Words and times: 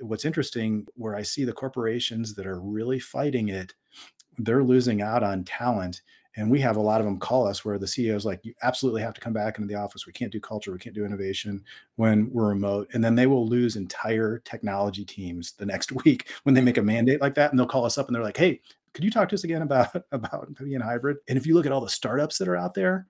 what's 0.00 0.24
interesting 0.24 0.86
where 0.94 1.14
I 1.14 1.22
see 1.22 1.44
the 1.44 1.52
corporations 1.52 2.34
that 2.34 2.46
are 2.46 2.60
really 2.60 2.98
fighting 2.98 3.48
it, 3.48 3.74
they're 4.38 4.64
losing 4.64 5.02
out 5.02 5.22
on 5.22 5.44
talent. 5.44 6.02
And 6.36 6.50
we 6.50 6.60
have 6.60 6.76
a 6.76 6.80
lot 6.80 7.00
of 7.00 7.06
them 7.06 7.20
call 7.20 7.46
us 7.46 7.64
where 7.64 7.78
the 7.78 7.86
CEO 7.86 8.16
is 8.16 8.24
like, 8.24 8.40
you 8.44 8.54
absolutely 8.62 9.02
have 9.02 9.14
to 9.14 9.20
come 9.20 9.32
back 9.32 9.58
into 9.58 9.68
the 9.68 9.78
office. 9.78 10.04
We 10.04 10.12
can't 10.12 10.32
do 10.32 10.40
culture. 10.40 10.72
We 10.72 10.78
can't 10.78 10.94
do 10.94 11.04
innovation 11.04 11.62
when 11.94 12.28
we're 12.32 12.48
remote. 12.48 12.88
And 12.92 13.04
then 13.04 13.14
they 13.14 13.26
will 13.26 13.46
lose 13.46 13.76
entire 13.76 14.40
technology 14.40 15.04
teams 15.04 15.52
the 15.52 15.66
next 15.66 15.92
week 16.04 16.28
when 16.42 16.54
they 16.54 16.60
make 16.60 16.78
a 16.78 16.82
mandate 16.82 17.20
like 17.20 17.36
that. 17.36 17.50
And 17.50 17.58
they'll 17.58 17.66
call 17.66 17.84
us 17.84 17.98
up 17.98 18.08
and 18.08 18.16
they're 18.16 18.22
like, 18.22 18.36
hey, 18.36 18.60
could 18.94 19.04
you 19.04 19.10
talk 19.10 19.28
to 19.28 19.36
us 19.36 19.44
again 19.44 19.62
about, 19.62 19.94
about 20.12 20.48
being 20.56 20.80
hybrid? 20.80 21.18
And 21.28 21.38
if 21.38 21.46
you 21.46 21.54
look 21.54 21.66
at 21.66 21.72
all 21.72 21.80
the 21.80 21.88
startups 21.88 22.38
that 22.38 22.48
are 22.48 22.56
out 22.56 22.74
there, 22.74 23.06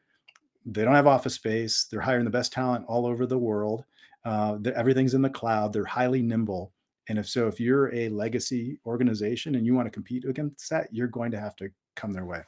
they 0.66 0.84
don't 0.84 0.94
have 0.94 1.06
office 1.06 1.34
space. 1.34 1.84
They're 1.84 2.00
hiring 2.00 2.24
the 2.24 2.30
best 2.30 2.52
talent 2.52 2.84
all 2.88 3.06
over 3.06 3.26
the 3.26 3.38
world. 3.38 3.84
Uh, 4.24 4.58
everything's 4.74 5.14
in 5.14 5.22
the 5.22 5.30
cloud. 5.30 5.72
They're 5.72 5.84
highly 5.84 6.22
nimble. 6.22 6.72
And 7.06 7.18
if 7.18 7.28
so, 7.28 7.48
if 7.48 7.60
you're 7.60 7.94
a 7.94 8.08
legacy 8.08 8.78
organization 8.86 9.56
and 9.56 9.66
you 9.66 9.74
want 9.74 9.86
to 9.86 9.90
compete 9.90 10.24
against 10.24 10.70
that, 10.70 10.88
you're 10.90 11.06
going 11.06 11.30
to 11.32 11.38
have 11.38 11.54
to 11.56 11.68
come 11.96 12.12
their 12.12 12.24
way. 12.24 12.42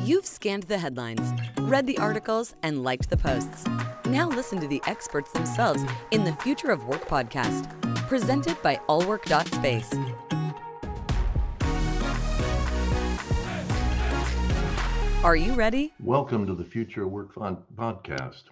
You've 0.00 0.26
scanned 0.26 0.64
the 0.64 0.78
headlines, 0.78 1.32
read 1.60 1.86
the 1.86 1.98
articles, 1.98 2.56
and 2.64 2.82
liked 2.82 3.10
the 3.10 3.16
posts. 3.16 3.64
Now 4.06 4.28
listen 4.28 4.58
to 4.60 4.66
the 4.66 4.82
experts 4.86 5.30
themselves 5.30 5.84
in 6.10 6.24
the 6.24 6.32
Future 6.34 6.72
of 6.72 6.84
Work 6.86 7.06
podcast, 7.06 7.68
presented 8.08 8.60
by 8.60 8.80
allwork.space. 8.88 9.94
Are 15.22 15.36
you 15.36 15.52
ready? 15.54 15.94
Welcome 16.00 16.44
to 16.46 16.54
the 16.54 16.64
Future 16.64 17.04
of 17.04 17.12
Work 17.12 17.34
podcast. 17.36 18.44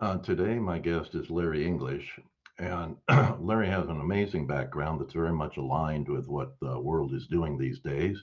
Uh, 0.00 0.18
today, 0.18 0.58
my 0.58 0.78
guest 0.78 1.14
is 1.14 1.30
Larry 1.30 1.66
English, 1.66 2.18
and 2.58 2.96
Larry 3.40 3.68
has 3.68 3.88
an 3.88 4.00
amazing 4.00 4.46
background 4.46 5.00
that's 5.00 5.12
very 5.12 5.32
much 5.32 5.56
aligned 5.56 6.08
with 6.08 6.26
what 6.26 6.56
the 6.60 6.78
world 6.78 7.14
is 7.14 7.26
doing 7.26 7.56
these 7.56 7.78
days. 7.80 8.22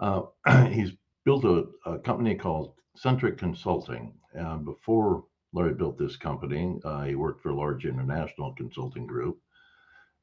Uh, 0.00 0.22
he's 0.70 0.92
built 1.24 1.44
a, 1.44 1.64
a, 1.86 1.98
company 1.98 2.34
called 2.34 2.74
Centric 2.96 3.38
Consulting. 3.38 4.14
And 4.32 4.64
before 4.64 5.24
Larry 5.52 5.74
built 5.74 5.98
this 5.98 6.16
company, 6.16 6.78
uh, 6.84 7.04
he 7.04 7.14
worked 7.14 7.42
for 7.42 7.50
a 7.50 7.56
large 7.56 7.84
international 7.86 8.54
consulting 8.54 9.06
group, 9.06 9.38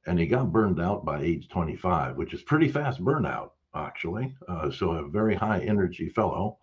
and 0.05 0.19
he 0.19 0.25
got 0.25 0.51
burned 0.51 0.79
out 0.79 1.05
by 1.05 1.21
age 1.21 1.47
25, 1.49 2.17
which 2.17 2.33
is 2.33 2.41
pretty 2.43 2.69
fast 2.69 3.03
burnout, 3.03 3.51
actually. 3.75 4.35
Uh, 4.47 4.69
so 4.71 4.91
a 4.91 5.07
very 5.07 5.35
high 5.35 5.59
energy 5.59 6.09
fellow 6.09 6.57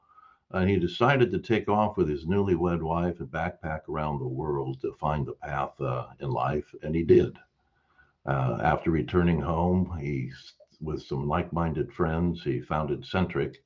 and 0.53 0.71
he 0.71 0.79
decided 0.79 1.31
to 1.31 1.39
take 1.39 1.69
off 1.69 1.97
with 1.97 2.09
his 2.09 2.25
newlywed 2.25 2.81
wife 2.81 3.21
and 3.21 3.29
backpack 3.29 3.81
around 3.89 4.19
the 4.19 4.27
world 4.27 4.81
to 4.81 4.93
find 4.95 5.27
the 5.27 5.35
path 5.35 5.79
uh, 5.81 6.07
in 6.21 6.31
life, 6.31 6.75
and 6.83 6.95
he 6.95 7.05
did. 7.05 7.37
Uh, 8.27 8.59
after 8.63 8.91
returning 8.91 9.41
home, 9.41 9.97
he, 10.01 10.33
with 10.81 11.03
some 11.03 11.29
like-minded 11.29 11.93
friends, 11.93 12.43
he 12.43 12.61
founded 12.61 13.05
Centric, 13.05 13.63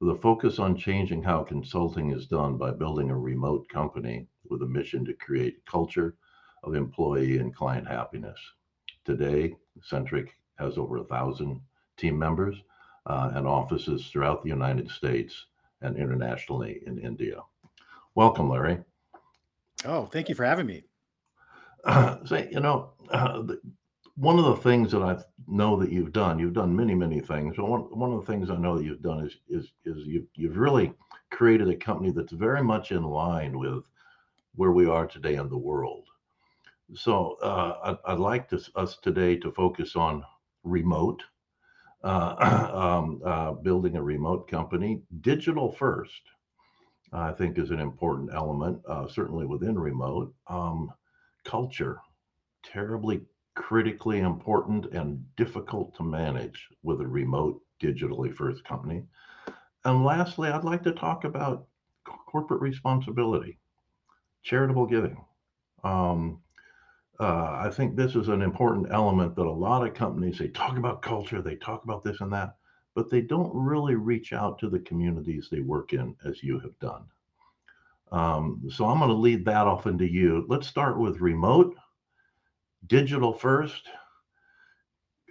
with 0.00 0.16
a 0.16 0.20
focus 0.20 0.58
on 0.58 0.76
changing 0.76 1.22
how 1.22 1.42
consulting 1.42 2.12
is 2.12 2.26
done 2.26 2.56
by 2.58 2.70
building 2.70 3.10
a 3.10 3.18
remote 3.18 3.68
company 3.68 4.26
with 4.50 4.62
a 4.62 4.66
mission 4.66 5.04
to 5.04 5.14
create 5.14 5.56
a 5.56 5.70
culture 5.70 6.14
of 6.62 6.74
employee 6.74 7.38
and 7.38 7.54
client 7.54 7.88
happiness. 7.88 8.38
Today, 9.04 9.56
Centric 9.82 10.34
has 10.58 10.76
over 10.76 10.98
a 10.98 11.04
thousand 11.04 11.60
team 11.96 12.18
members 12.18 12.56
uh, 13.06 13.30
and 13.34 13.46
offices 13.46 14.08
throughout 14.08 14.42
the 14.42 14.48
United 14.50 14.90
States 14.90 15.46
and 15.82 15.96
internationally 15.96 16.82
in 16.86 16.98
India. 16.98 17.40
Welcome, 18.14 18.50
Larry. 18.50 18.78
Oh, 19.84 20.06
thank 20.06 20.28
you 20.28 20.34
for 20.34 20.44
having 20.44 20.66
me. 20.66 20.84
Uh, 21.84 22.22
say, 22.26 22.48
you 22.50 22.58
know, 22.58 22.90
uh, 23.12 23.40
the, 23.40 23.60
one 24.16 24.36
of 24.36 24.44
the 24.44 24.56
things 24.56 24.90
that 24.90 25.00
I 25.00 25.16
know 25.46 25.76
that 25.76 25.92
you've 25.92 26.12
done, 26.12 26.40
you've 26.40 26.52
done 26.52 26.74
many, 26.74 26.92
many 26.92 27.20
things. 27.20 27.54
But 27.56 27.68
one, 27.68 27.82
one 27.82 28.12
of 28.12 28.20
the 28.20 28.26
things 28.30 28.50
I 28.50 28.56
know 28.56 28.76
that 28.76 28.84
you've 28.84 29.00
done 29.00 29.24
is 29.24 29.36
is 29.48 29.72
is 29.84 30.04
you've 30.04 30.26
you've 30.34 30.56
really 30.56 30.92
created 31.30 31.68
a 31.68 31.76
company 31.76 32.10
that's 32.10 32.32
very 32.32 32.62
much 32.62 32.90
in 32.90 33.04
line 33.04 33.56
with 33.56 33.84
where 34.56 34.72
we 34.72 34.86
are 34.86 35.06
today 35.06 35.36
in 35.36 35.48
the 35.48 35.56
world. 35.56 36.04
So 36.94 37.38
uh, 37.42 37.78
I'd, 37.84 38.12
I'd, 38.12 38.18
like 38.18 38.48
to, 38.48 38.60
us 38.74 38.96
today 38.96 39.36
to 39.36 39.52
focus 39.52 39.94
on 39.94 40.24
remote 40.64 41.22
um, 42.04 43.20
uh, 43.24 43.52
building 43.52 43.96
a 43.96 44.02
remote 44.02 44.48
company. 44.48 45.02
Digital 45.20 45.72
first, 45.72 46.22
I 47.12 47.32
think, 47.32 47.58
is 47.58 47.70
an 47.70 47.80
important 47.80 48.30
element, 48.32 48.80
uh, 48.88 49.08
certainly 49.08 49.46
within 49.46 49.78
remote. 49.78 50.34
Um, 50.48 50.92
culture, 51.44 51.98
terribly 52.62 53.22
critically 53.54 54.20
important 54.20 54.86
and 54.92 55.24
difficult 55.36 55.94
to 55.96 56.04
manage 56.04 56.68
with 56.84 57.00
a 57.00 57.06
remote 57.06 57.60
digitally 57.82 58.32
first 58.32 58.64
company. 58.64 59.02
And 59.84 60.04
lastly, 60.04 60.48
I'd 60.48 60.64
like 60.64 60.84
to 60.84 60.92
talk 60.92 61.24
about 61.24 61.66
corporate 62.04 62.60
responsibility, 62.60 63.58
charitable 64.42 64.86
giving. 64.86 65.24
Um, 65.82 66.40
uh, 67.20 67.58
I 67.60 67.70
think 67.70 67.96
this 67.96 68.14
is 68.14 68.28
an 68.28 68.42
important 68.42 68.88
element 68.90 69.34
that 69.36 69.46
a 69.46 69.50
lot 69.50 69.86
of 69.86 69.94
companies 69.94 70.38
they 70.38 70.48
talk 70.48 70.76
about 70.76 71.02
culture, 71.02 71.42
they 71.42 71.56
talk 71.56 71.82
about 71.84 72.04
this 72.04 72.20
and 72.20 72.32
that, 72.32 72.56
but 72.94 73.10
they 73.10 73.20
don't 73.20 73.50
really 73.54 73.96
reach 73.96 74.32
out 74.32 74.58
to 74.60 74.68
the 74.68 74.78
communities 74.80 75.48
they 75.50 75.60
work 75.60 75.92
in 75.92 76.14
as 76.24 76.42
you 76.42 76.60
have 76.60 76.78
done. 76.78 77.04
Um, 78.12 78.62
so 78.70 78.86
I'm 78.86 78.98
going 78.98 79.10
to 79.10 79.16
lead 79.16 79.44
that 79.46 79.66
off 79.66 79.86
into 79.86 80.06
you. 80.06 80.46
Let's 80.48 80.68
start 80.68 80.98
with 80.98 81.20
remote, 81.20 81.76
digital 82.86 83.32
first, 83.32 83.82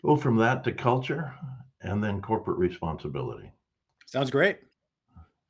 go 0.04 0.16
from 0.16 0.38
that 0.38 0.64
to 0.66 0.74
culture, 0.74 1.34
and 1.82 2.04
then 2.04 2.22
corporate 2.22 2.58
responsibility. 2.58 3.52
Sounds 4.06 4.30
great. 4.30 4.60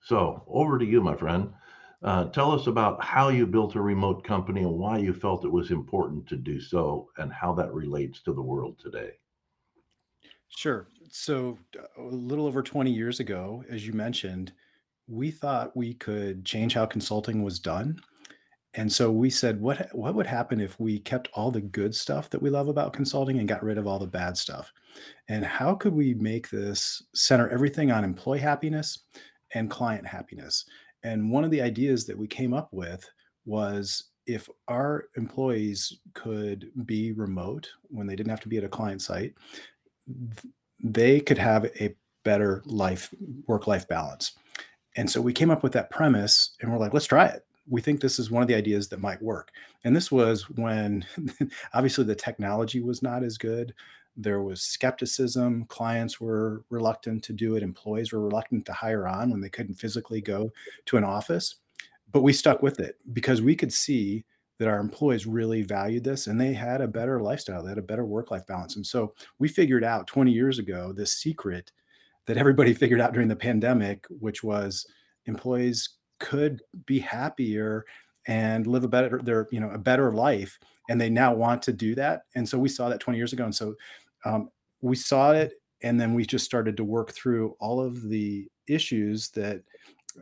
So 0.03 0.43
over 0.47 0.77
to 0.77 0.85
you, 0.85 1.01
my 1.01 1.15
friend. 1.15 1.51
Uh, 2.03 2.25
tell 2.25 2.51
us 2.51 2.67
about 2.67 3.03
how 3.03 3.29
you 3.29 3.47
built 3.47 3.75
a 3.75 3.81
remote 3.81 4.23
company 4.23 4.61
and 4.61 4.77
why 4.77 4.97
you 4.97 5.13
felt 5.13 5.45
it 5.45 5.51
was 5.51 5.71
important 5.71 6.27
to 6.27 6.35
do 6.35 6.59
so 6.61 7.09
and 7.17 7.33
how 7.33 7.53
that 7.53 7.73
relates 7.73 8.21
to 8.21 8.33
the 8.33 8.41
world 8.41 8.77
today. 8.79 9.11
Sure. 10.49 10.87
So, 11.09 11.57
a 11.97 12.01
little 12.03 12.45
over 12.45 12.61
20 12.61 12.91
years 12.91 13.19
ago, 13.19 13.63
as 13.69 13.85
you 13.85 13.93
mentioned, 13.93 14.53
we 15.07 15.31
thought 15.31 15.75
we 15.75 15.93
could 15.93 16.45
change 16.45 16.73
how 16.73 16.85
consulting 16.85 17.43
was 17.43 17.59
done. 17.59 17.99
And 18.73 18.91
so 18.91 19.11
we 19.11 19.29
said, 19.29 19.59
what 19.59 19.89
what 19.93 20.13
would 20.13 20.27
happen 20.27 20.59
if 20.59 20.79
we 20.79 20.99
kept 20.99 21.29
all 21.33 21.49
the 21.49 21.61
good 21.61 21.95
stuff 21.95 22.29
that 22.29 22.41
we 22.41 22.49
love 22.49 22.67
about 22.67 22.93
consulting 22.93 23.39
and 23.39 23.47
got 23.47 23.63
rid 23.63 23.77
of 23.77 23.87
all 23.87 23.97
the 23.97 24.05
bad 24.05 24.37
stuff? 24.37 24.71
And 25.29 25.43
how 25.43 25.73
could 25.73 25.93
we 25.93 26.13
make 26.13 26.49
this 26.49 27.01
center 27.15 27.49
everything 27.49 27.91
on 27.91 28.03
employee 28.03 28.39
happiness 28.39 28.99
and 29.53 29.69
client 29.71 30.05
happiness? 30.05 30.65
And 31.07 31.31
one 31.31 31.45
of 31.45 31.51
the 31.51 31.61
ideas 31.61 32.05
that 32.05 32.17
we 32.17 32.27
came 32.27 32.53
up 32.53 32.67
with 32.73 33.09
was 33.45 34.09
if 34.25 34.49
our 34.67 35.05
employees 35.15 35.99
could 36.13 36.69
be 36.85 37.13
remote 37.13 37.69
when 37.83 38.07
they 38.07 38.15
didn't 38.15 38.29
have 38.29 38.41
to 38.41 38.49
be 38.49 38.57
at 38.57 38.65
a 38.65 38.69
client 38.69 39.01
site, 39.01 39.33
they 40.83 41.21
could 41.21 41.37
have 41.37 41.65
a 41.79 41.95
better 42.25 42.61
life, 42.65 43.13
work 43.47 43.67
life 43.67 43.87
balance. 43.87 44.33
And 44.97 45.09
so 45.09 45.21
we 45.21 45.31
came 45.31 45.49
up 45.49 45.63
with 45.63 45.71
that 45.73 45.89
premise 45.91 46.57
and 46.61 46.69
we're 46.69 46.77
like, 46.77 46.93
let's 46.93 47.05
try 47.05 47.27
it. 47.27 47.45
We 47.69 47.79
think 47.79 48.01
this 48.01 48.19
is 48.19 48.29
one 48.29 48.41
of 48.41 48.49
the 48.49 48.55
ideas 48.55 48.89
that 48.89 48.99
might 48.99 49.21
work. 49.21 49.51
And 49.85 49.95
this 49.95 50.11
was 50.11 50.49
when 50.49 51.05
obviously 51.73 52.03
the 52.03 52.15
technology 52.15 52.81
was 52.81 53.01
not 53.01 53.23
as 53.23 53.37
good 53.37 53.73
there 54.17 54.41
was 54.41 54.61
skepticism. 54.61 55.65
Clients 55.65 56.19
were 56.19 56.63
reluctant 56.69 57.23
to 57.25 57.33
do 57.33 57.55
it. 57.55 57.63
Employees 57.63 58.11
were 58.11 58.19
reluctant 58.19 58.65
to 58.65 58.73
hire 58.73 59.07
on 59.07 59.29
when 59.29 59.41
they 59.41 59.49
couldn't 59.49 59.75
physically 59.75 60.21
go 60.21 60.51
to 60.85 60.97
an 60.97 61.03
office. 61.03 61.57
But 62.11 62.23
we 62.23 62.33
stuck 62.33 62.63
with 62.63 62.79
it 62.79 62.97
because 63.13 63.41
we 63.41 63.55
could 63.55 63.71
see 63.71 64.25
that 64.57 64.67
our 64.67 64.79
employees 64.79 65.27
really 65.27 65.61
valued 65.61 66.03
this 66.03 66.25
and 66.25 66.41
they 66.41 66.53
had 66.53 66.81
a 66.81 66.87
better 66.87 67.21
lifestyle. 67.21 67.61
They 67.61 67.69
had 67.69 67.77
a 67.77 67.83
better 67.83 68.05
work 68.05 68.31
life 68.31 68.47
balance. 68.47 68.75
And 68.75 68.85
so 68.85 69.13
we 69.37 69.47
figured 69.47 69.83
out 69.83 70.07
20 70.07 70.31
years 70.31 70.57
ago 70.57 70.91
this 70.91 71.13
secret 71.13 71.71
that 72.25 72.37
everybody 72.37 72.73
figured 72.73 73.01
out 73.01 73.13
during 73.13 73.27
the 73.27 73.35
pandemic, 73.35 74.05
which 74.09 74.43
was 74.43 74.87
employees 75.25 75.89
could 76.19 76.61
be 76.87 76.97
happier 76.97 77.85
and 78.27 78.67
live 78.67 78.83
a 78.83 78.87
better 78.87 79.19
their 79.23 79.47
you 79.51 79.59
know 79.59 79.69
a 79.69 79.77
better 79.77 80.11
life 80.11 80.59
and 80.89 80.99
they 80.99 81.09
now 81.09 81.33
want 81.33 81.61
to 81.61 81.71
do 81.71 81.95
that 81.95 82.23
and 82.35 82.47
so 82.47 82.57
we 82.57 82.67
saw 82.67 82.89
that 82.89 82.99
20 82.99 83.17
years 83.17 83.33
ago 83.33 83.45
and 83.45 83.55
so 83.55 83.73
um, 84.25 84.49
we 84.81 84.95
saw 84.95 85.31
it 85.31 85.53
and 85.83 85.99
then 85.99 86.13
we 86.13 86.25
just 86.25 86.45
started 86.45 86.75
to 86.77 86.83
work 86.83 87.11
through 87.11 87.55
all 87.59 87.79
of 87.79 88.01
the 88.09 88.47
issues 88.67 89.29
that 89.29 89.61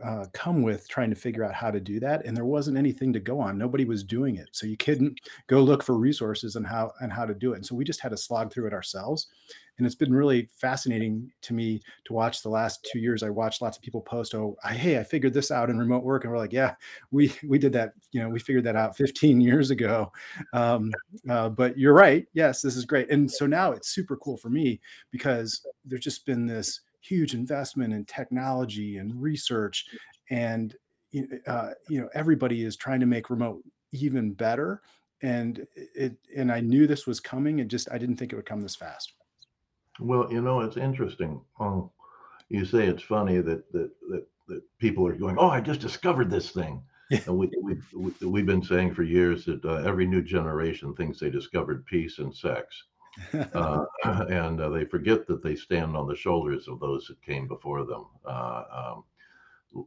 uh, 0.04 0.26
come 0.34 0.62
with 0.62 0.88
trying 0.90 1.10
to 1.10 1.16
figure 1.16 1.44
out 1.44 1.54
how 1.54 1.72
to 1.72 1.80
do 1.80 2.00
that, 2.02 2.26
and 2.26 2.36
there 2.36 2.46
wasn't 2.46 2.78
anything 2.78 3.14
to 3.14 3.20
go 3.20 3.40
on. 3.40 3.58
Nobody 3.58 3.86
was 3.86 4.04
doing 4.04 4.36
it, 4.36 4.50
so 4.52 4.68
you 4.68 4.78
couldn't 4.78 5.18
go 5.48 5.62
look 5.62 5.84
for 5.84 5.98
resources 5.98 6.58
and 6.58 6.68
how 6.68 6.92
and 7.00 7.12
how 7.14 7.26
to 7.26 7.34
do 7.34 7.54
it. 7.54 7.58
And 7.58 7.66
so 7.66 7.76
we 7.76 7.86
just 7.86 8.02
had 8.02 8.10
to 8.10 8.18
slog 8.18 8.52
through 8.52 8.68
it 8.68 8.74
ourselves. 8.74 9.28
And 9.78 9.86
it's 9.86 9.96
been 9.96 10.14
really 10.14 10.50
fascinating 10.56 11.32
to 11.42 11.54
me 11.54 11.82
to 12.06 12.14
watch 12.14 12.42
the 12.42 12.50
last 12.50 12.88
two 12.92 13.00
years. 13.00 13.24
I 13.24 13.30
watched 13.30 13.62
lots 13.62 13.78
of 13.78 13.84
people 13.84 14.02
post, 14.02 14.34
"Oh, 14.34 14.58
hey, 14.66 15.00
I 15.00 15.04
figured 15.04 15.34
this 15.34 15.52
out 15.52 15.70
in 15.70 15.78
remote 15.78 16.04
work," 16.04 16.24
and 16.24 16.32
we're 16.32 16.40
like, 16.40 16.54
"Yeah, 16.54 16.76
we 17.12 17.34
we 17.48 17.58
did 17.60 17.74
that. 17.74 17.94
You 18.12 18.22
know, 18.22 18.30
we 18.30 18.40
figured 18.40 18.64
that 18.66 18.76
out 18.76 18.96
15 18.98 19.42
years 19.42 19.72
ago." 19.72 20.12
Um, 20.54 20.92
uh, 21.30 21.50
but 21.50 21.78
you're 21.78 21.94
right. 21.94 22.26
Yes, 22.34 22.62
this 22.62 22.76
is 22.76 22.86
great. 22.86 23.10
And 23.10 23.30
so 23.30 23.46
now 23.46 23.72
it's 23.72 23.90
super 23.90 24.16
cool 24.18 24.38
for 24.38 24.50
me 24.50 24.80
because 25.12 25.66
there's 25.84 26.04
just 26.04 26.26
been 26.26 26.46
this 26.46 26.82
huge 27.02 27.34
investment 27.34 27.94
in 27.94 28.04
technology 28.06 28.98
and 28.98 29.22
research 29.22 29.86
and 30.30 30.76
uh, 31.48 31.70
you 31.88 32.02
know 32.02 32.10
everybody 32.14 32.64
is 32.64 32.76
trying 32.76 33.00
to 33.00 33.06
make 33.06 33.30
remote 33.30 33.64
even 33.92 34.34
better 34.34 34.82
and 35.22 35.66
it 35.76 36.16
and 36.36 36.52
i 36.52 36.60
knew 36.60 36.88
this 36.88 37.08
was 37.08 37.20
coming 37.20 37.62
and 37.62 37.70
just 37.70 37.90
i 37.92 37.98
didn't 37.98 38.18
think 38.18 38.34
it 38.34 38.36
would 38.36 38.46
come 38.46 38.62
this 38.62 38.76
fast 38.76 39.14
Well, 40.00 40.32
you 40.32 40.42
know, 40.42 40.62
it's 40.62 40.78
interesting. 40.78 41.42
Um, 41.60 41.90
you 42.50 42.66
say 42.66 42.88
it's 42.88 43.04
funny 43.04 43.40
that 43.42 43.72
that 43.72 43.92
that 44.10 44.28
that 44.48 44.62
people 44.80 45.08
are 45.08 45.16
going, 45.16 45.38
"Oh, 45.40 45.50
I 45.50 45.62
just 45.62 45.82
discovered 45.82 46.30
this 46.30 46.52
thing," 46.52 46.84
yeah 47.10 47.20
and 47.28 47.38
we 47.38 47.50
we, 47.62 47.78
we 47.96 48.28
we've 48.28 48.46
been 48.46 48.64
saying 48.64 48.94
for 48.94 49.04
years 49.04 49.46
that 49.46 49.64
uh, 49.66 49.84
every 49.86 50.06
new 50.08 50.22
generation 50.22 50.94
thinks 50.96 51.20
they 51.20 51.30
discovered 51.30 51.86
peace 51.86 52.20
and 52.20 52.36
sex, 52.36 52.84
uh, 53.54 53.86
and 54.30 54.62
uh, 54.62 54.70
they 54.70 54.86
forget 54.86 55.28
that 55.28 55.44
they 55.44 55.56
stand 55.56 55.96
on 55.96 56.08
the 56.08 56.16
shoulders 56.16 56.68
of 56.68 56.80
those 56.80 57.08
that 57.08 57.22
came 57.22 57.48
before 57.48 57.86
them. 57.86 58.06
Uh, 58.26 58.64
um, 58.72 59.04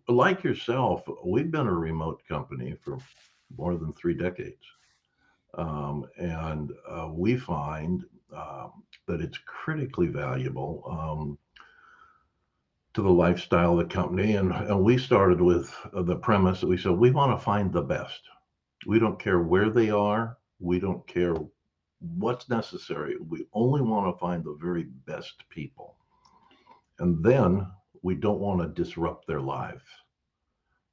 like 0.09 0.45
yourself, 0.45 1.03
we've 1.25 1.51
been 1.51 1.67
a 1.67 1.73
remote 1.75 2.23
company 2.29 2.77
for 2.83 2.99
more 3.57 3.77
than 3.77 3.93
three 3.95 4.15
decades. 4.15 4.65
Um, 5.55 6.07
and 6.19 6.73
uh, 6.89 7.09
we 7.13 7.37
find 7.37 8.05
um, 8.35 8.83
that 9.07 9.21
it's 9.21 9.39
critically 9.39 10.07
valuable 10.07 10.85
um, 10.91 11.39
to 12.95 13.03
the 13.03 13.11
lifestyle 13.11 13.79
of 13.79 13.89
the 13.89 13.95
company. 13.95 14.37
And, 14.37 14.53
and 14.53 14.83
we 14.83 14.99
started 14.99 15.41
with 15.41 15.75
uh, 15.95 16.03
the 16.03 16.17
premise 16.17 16.61
that 16.61 16.67
we 16.67 16.77
said 16.77 16.93
we 16.93 17.11
want 17.11 17.39
to 17.39 17.45
find 17.45 17.73
the 17.73 17.83
best. 17.83 18.21
We 18.87 18.99
don't 18.99 19.19
care 19.19 19.41
where 19.41 19.71
they 19.71 19.91
are, 19.91 20.37
we 20.61 20.79
don't 20.79 21.07
care 21.07 21.35
what's 22.01 22.49
necessary. 22.49 23.17
We 23.19 23.47
only 23.53 23.83
want 23.83 24.15
to 24.15 24.19
find 24.19 24.45
the 24.45 24.57
very 24.61 24.85
best 25.07 25.43
people. 25.49 25.97
And 27.01 27.23
then 27.23 27.67
we 28.03 28.15
don't 28.15 28.41
want 28.41 28.61
to 28.61 28.83
disrupt 28.83 29.27
their 29.27 29.41
lives 29.41 29.83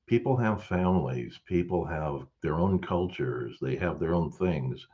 people 0.08 0.38
have 0.38 0.64
families, 0.64 1.40
people 1.46 1.86
have 1.86 2.28
their 2.42 2.56
own 2.56 2.80
cultures, 2.80 3.58
they 3.62 3.76
have 3.76 4.00
their 4.00 4.14
own 4.14 4.32
things. 4.32 4.88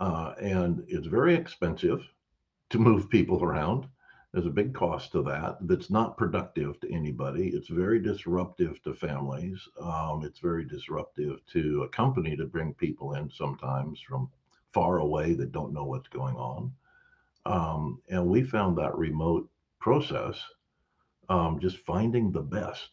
Uh, 0.00 0.34
and 0.40 0.82
it's 0.88 1.06
very 1.06 1.34
expensive 1.34 2.00
to 2.70 2.78
move 2.78 3.10
people 3.10 3.42
around. 3.42 3.86
There's 4.32 4.46
a 4.46 4.50
big 4.50 4.72
cost 4.74 5.12
to 5.12 5.22
that 5.22 5.58
that's 5.62 5.90
not 5.90 6.16
productive 6.16 6.78
to 6.80 6.92
anybody. 6.92 7.48
It's 7.48 7.68
very 7.68 8.00
disruptive 8.00 8.80
to 8.84 8.94
families. 8.94 9.60
Um, 9.80 10.22
it's 10.24 10.38
very 10.38 10.64
disruptive 10.64 11.44
to 11.52 11.82
a 11.82 11.88
company 11.88 12.36
to 12.36 12.46
bring 12.46 12.74
people 12.74 13.14
in 13.14 13.28
sometimes 13.30 14.00
from 14.00 14.30
far 14.72 14.98
away 14.98 15.34
that 15.34 15.52
don't 15.52 15.74
know 15.74 15.84
what's 15.84 16.08
going 16.08 16.36
on. 16.36 16.72
Um, 17.44 18.00
and 18.08 18.26
we 18.26 18.42
found 18.44 18.78
that 18.78 18.96
remote 18.96 19.50
process, 19.80 20.40
um, 21.28 21.58
just 21.60 21.78
finding 21.78 22.30
the 22.30 22.42
best 22.42 22.90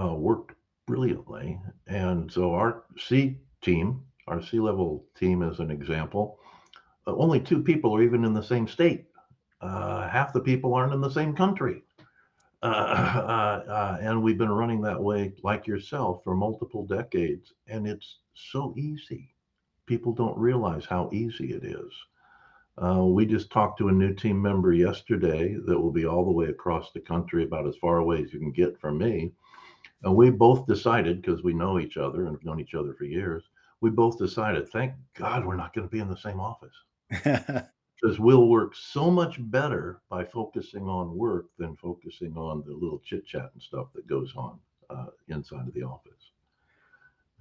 uh, 0.00 0.14
worked 0.14 0.54
brilliantly. 0.86 1.60
And 1.86 2.32
so 2.32 2.54
our 2.54 2.84
C 2.98 3.36
team, 3.60 4.02
our 4.28 4.42
C 4.42 4.60
level 4.60 5.04
team, 5.18 5.42
as 5.42 5.60
an 5.60 5.70
example, 5.70 6.38
uh, 7.06 7.14
only 7.16 7.40
two 7.40 7.62
people 7.62 7.94
are 7.94 8.02
even 8.02 8.24
in 8.24 8.34
the 8.34 8.42
same 8.42 8.66
state. 8.66 9.06
Uh, 9.60 10.08
half 10.08 10.32
the 10.32 10.40
people 10.40 10.74
aren't 10.74 10.94
in 10.94 11.00
the 11.00 11.10
same 11.10 11.34
country. 11.34 11.82
Uh, 12.62 12.66
uh, 12.66 13.70
uh, 13.70 13.98
and 14.00 14.22
we've 14.22 14.38
been 14.38 14.50
running 14.50 14.80
that 14.82 15.00
way, 15.00 15.32
like 15.42 15.66
yourself, 15.66 16.22
for 16.24 16.34
multiple 16.34 16.86
decades. 16.86 17.52
And 17.66 17.86
it's 17.86 18.18
so 18.34 18.74
easy. 18.76 19.34
People 19.86 20.12
don't 20.12 20.38
realize 20.38 20.84
how 20.84 21.10
easy 21.12 21.52
it 21.52 21.64
is. 21.64 21.92
Uh, 22.76 23.04
we 23.04 23.24
just 23.24 23.52
talked 23.52 23.78
to 23.78 23.88
a 23.88 23.92
new 23.92 24.12
team 24.12 24.40
member 24.40 24.72
yesterday 24.72 25.56
that 25.66 25.78
will 25.78 25.92
be 25.92 26.06
all 26.06 26.24
the 26.24 26.32
way 26.32 26.46
across 26.46 26.90
the 26.92 27.00
country, 27.00 27.44
about 27.44 27.68
as 27.68 27.76
far 27.76 27.98
away 27.98 28.22
as 28.22 28.32
you 28.32 28.40
can 28.40 28.50
get 28.50 28.80
from 28.80 28.98
me 28.98 29.32
and 30.04 30.14
we 30.14 30.30
both 30.30 30.66
decided, 30.66 31.20
because 31.22 31.42
we 31.42 31.54
know 31.54 31.80
each 31.80 31.96
other 31.96 32.26
and 32.26 32.36
have 32.36 32.44
known 32.44 32.60
each 32.60 32.74
other 32.74 32.92
for 32.94 33.04
years, 33.04 33.42
we 33.84 33.90
both 33.90 34.16
decided, 34.16 34.66
thank 34.70 34.94
God 35.12 35.44
we're 35.44 35.56
not 35.56 35.74
going 35.74 35.86
to 35.86 35.92
be 35.92 36.00
in 36.00 36.08
the 36.08 36.16
same 36.16 36.40
office 36.40 36.72
because 37.10 38.18
we'll 38.18 38.48
work 38.48 38.74
so 38.74 39.10
much 39.10 39.36
better 39.50 40.00
by 40.08 40.24
focusing 40.24 40.84
on 40.84 41.14
work 41.14 41.48
than 41.58 41.76
focusing 41.76 42.34
on 42.34 42.64
the 42.66 42.72
little 42.72 43.02
chit 43.04 43.26
chat 43.26 43.50
and 43.52 43.62
stuff 43.62 43.88
that 43.94 44.06
goes 44.06 44.32
on 44.36 44.58
uh, 44.88 45.08
inside 45.28 45.68
of 45.68 45.74
the 45.74 45.82
office. 45.82 46.30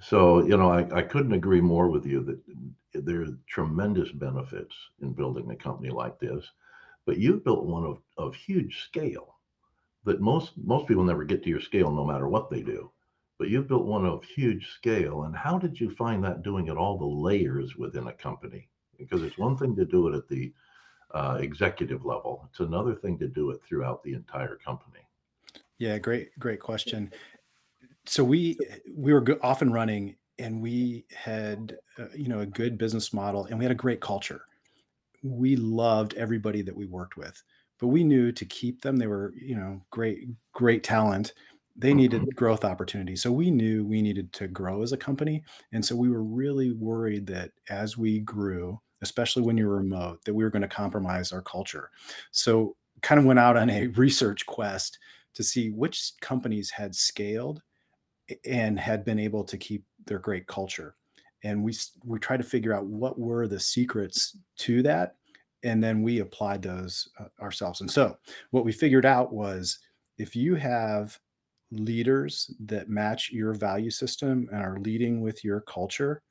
So, 0.01 0.45
you 0.45 0.57
know, 0.57 0.69
I, 0.69 0.85
I 0.93 1.01
couldn't 1.01 1.31
agree 1.31 1.61
more 1.61 1.87
with 1.87 2.05
you 2.05 2.21
that 2.25 3.05
there 3.05 3.21
are 3.21 3.37
tremendous 3.47 4.11
benefits 4.11 4.75
in 5.01 5.13
building 5.13 5.49
a 5.49 5.55
company 5.55 5.91
like 5.91 6.19
this, 6.19 6.45
but 7.05 7.19
you've 7.19 7.45
built 7.45 7.63
one 7.63 7.85
of, 7.85 7.99
of 8.17 8.35
huge 8.35 8.83
scale 8.83 9.37
that 10.03 10.19
most 10.19 10.51
most 10.61 10.89
people 10.89 11.05
never 11.05 11.23
get 11.23 11.41
to 11.43 11.49
your 11.49 11.61
scale 11.61 11.89
no 11.89 12.05
matter 12.05 12.27
what 12.27 12.49
they 12.49 12.61
do 12.61 12.91
but 13.37 13.49
you've 13.49 13.67
built 13.67 13.85
one 13.85 14.05
of 14.05 14.23
huge 14.23 14.69
scale 14.71 15.23
and 15.23 15.35
how 15.35 15.57
did 15.57 15.79
you 15.79 15.93
find 15.95 16.23
that 16.23 16.43
doing 16.43 16.69
at 16.69 16.77
all 16.77 16.97
the 16.97 17.05
layers 17.05 17.75
within 17.75 18.07
a 18.07 18.13
company? 18.13 18.69
Because 18.97 19.23
it's 19.23 19.37
one 19.37 19.57
thing 19.57 19.75
to 19.75 19.85
do 19.85 20.07
it 20.07 20.15
at 20.15 20.27
the 20.27 20.53
uh, 21.13 21.37
executive 21.39 22.05
level 22.05 22.47
it's 22.49 22.59
another 22.59 22.95
thing 22.95 23.19
to 23.19 23.27
do 23.27 23.51
it 23.51 23.61
throughout 23.67 24.03
the 24.03 24.13
entire 24.13 24.57
company. 24.65 24.99
Yeah 25.77 25.97
great 25.97 26.37
great 26.39 26.59
question. 26.59 27.11
So 28.05 28.21
we 28.21 28.57
we 28.93 29.13
were 29.13 29.25
off 29.41 29.61
and 29.61 29.73
running 29.73 30.17
and 30.37 30.61
we 30.61 31.05
had 31.15 31.77
uh, 31.97 32.07
you 32.13 32.27
know 32.27 32.41
a 32.41 32.45
good 32.45 32.77
business 32.77 33.13
model 33.13 33.45
and 33.45 33.57
we 33.57 33.63
had 33.63 33.71
a 33.71 33.75
great 33.75 34.01
culture. 34.01 34.41
We 35.21 35.55
loved 35.55 36.13
everybody 36.15 36.61
that 36.63 36.75
we 36.75 36.85
worked 36.85 37.15
with 37.15 37.41
but 37.83 37.87
we 37.87 38.01
knew 38.01 38.31
to 38.31 38.45
keep 38.45 38.81
them 38.81 38.95
they 38.95 39.07
were 39.07 39.33
you 39.35 39.55
know 39.55 39.81
great 39.91 40.29
great 40.53 40.83
talent 40.83 41.33
they 41.75 41.93
needed 41.93 42.35
growth 42.35 42.63
opportunities 42.63 43.21
so 43.21 43.31
we 43.31 43.49
knew 43.49 43.85
we 43.85 44.01
needed 44.01 44.31
to 44.33 44.47
grow 44.47 44.81
as 44.83 44.91
a 44.91 44.97
company 44.97 45.43
and 45.71 45.83
so 45.83 45.95
we 45.95 46.09
were 46.09 46.23
really 46.23 46.71
worried 46.71 47.25
that 47.25 47.51
as 47.69 47.97
we 47.97 48.19
grew 48.19 48.79
especially 49.01 49.41
when 49.41 49.57
you're 49.57 49.69
remote 49.69 50.23
that 50.23 50.33
we 50.33 50.43
were 50.43 50.49
going 50.49 50.61
to 50.61 50.67
compromise 50.67 51.31
our 51.31 51.41
culture 51.41 51.89
so 52.31 52.75
kind 53.01 53.19
of 53.19 53.25
went 53.25 53.39
out 53.39 53.57
on 53.57 53.69
a 53.69 53.87
research 53.95 54.45
quest 54.45 54.97
to 55.35 55.43
see 55.43 55.69
which 55.69 56.13
companies 56.21 56.71
had 56.71 56.95
scaled 56.95 57.61
and 58.45 58.79
had 58.79 59.03
been 59.03 59.19
able 59.19 59.43
to 59.43 59.57
keep 59.57 59.83
their 60.05 60.19
great 60.19 60.47
culture. 60.47 60.95
And 61.43 61.63
we 61.63 61.75
we 62.05 62.19
tried 62.19 62.37
to 62.37 62.43
figure 62.43 62.73
out 62.73 62.85
what 62.85 63.19
were 63.19 63.47
the 63.47 63.59
secrets 63.59 64.37
to 64.59 64.81
that, 64.83 65.15
and 65.63 65.83
then 65.83 66.01
we 66.01 66.19
applied 66.19 66.61
those 66.61 67.09
uh, 67.19 67.25
ourselves. 67.41 67.81
And 67.81 67.91
so 67.91 68.17
what 68.51 68.63
we 68.63 68.71
figured 68.71 69.05
out 69.05 69.33
was 69.33 69.79
if 70.17 70.35
you 70.37 70.55
have 70.55 71.19
leaders 71.79 72.53
that 72.59 72.89
match 72.89 73.31
your 73.31 73.53
value 73.53 73.89
system 73.89 74.47
and 74.51 74.61
are 74.61 74.79
leading 74.79 75.21
with 75.21 75.43
your 75.43 75.61
culture 75.61 76.21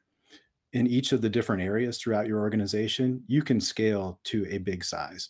in 0.73 0.87
each 0.87 1.13
of 1.13 1.21
the 1.21 1.29
different 1.29 1.63
areas 1.63 1.99
throughout 1.99 2.27
your 2.27 2.41
organization, 2.41 3.23
you 3.27 3.43
can 3.43 3.61
scale 3.61 4.19
to 4.25 4.47
a 4.49 4.59
big 4.59 4.85
size. 4.85 5.29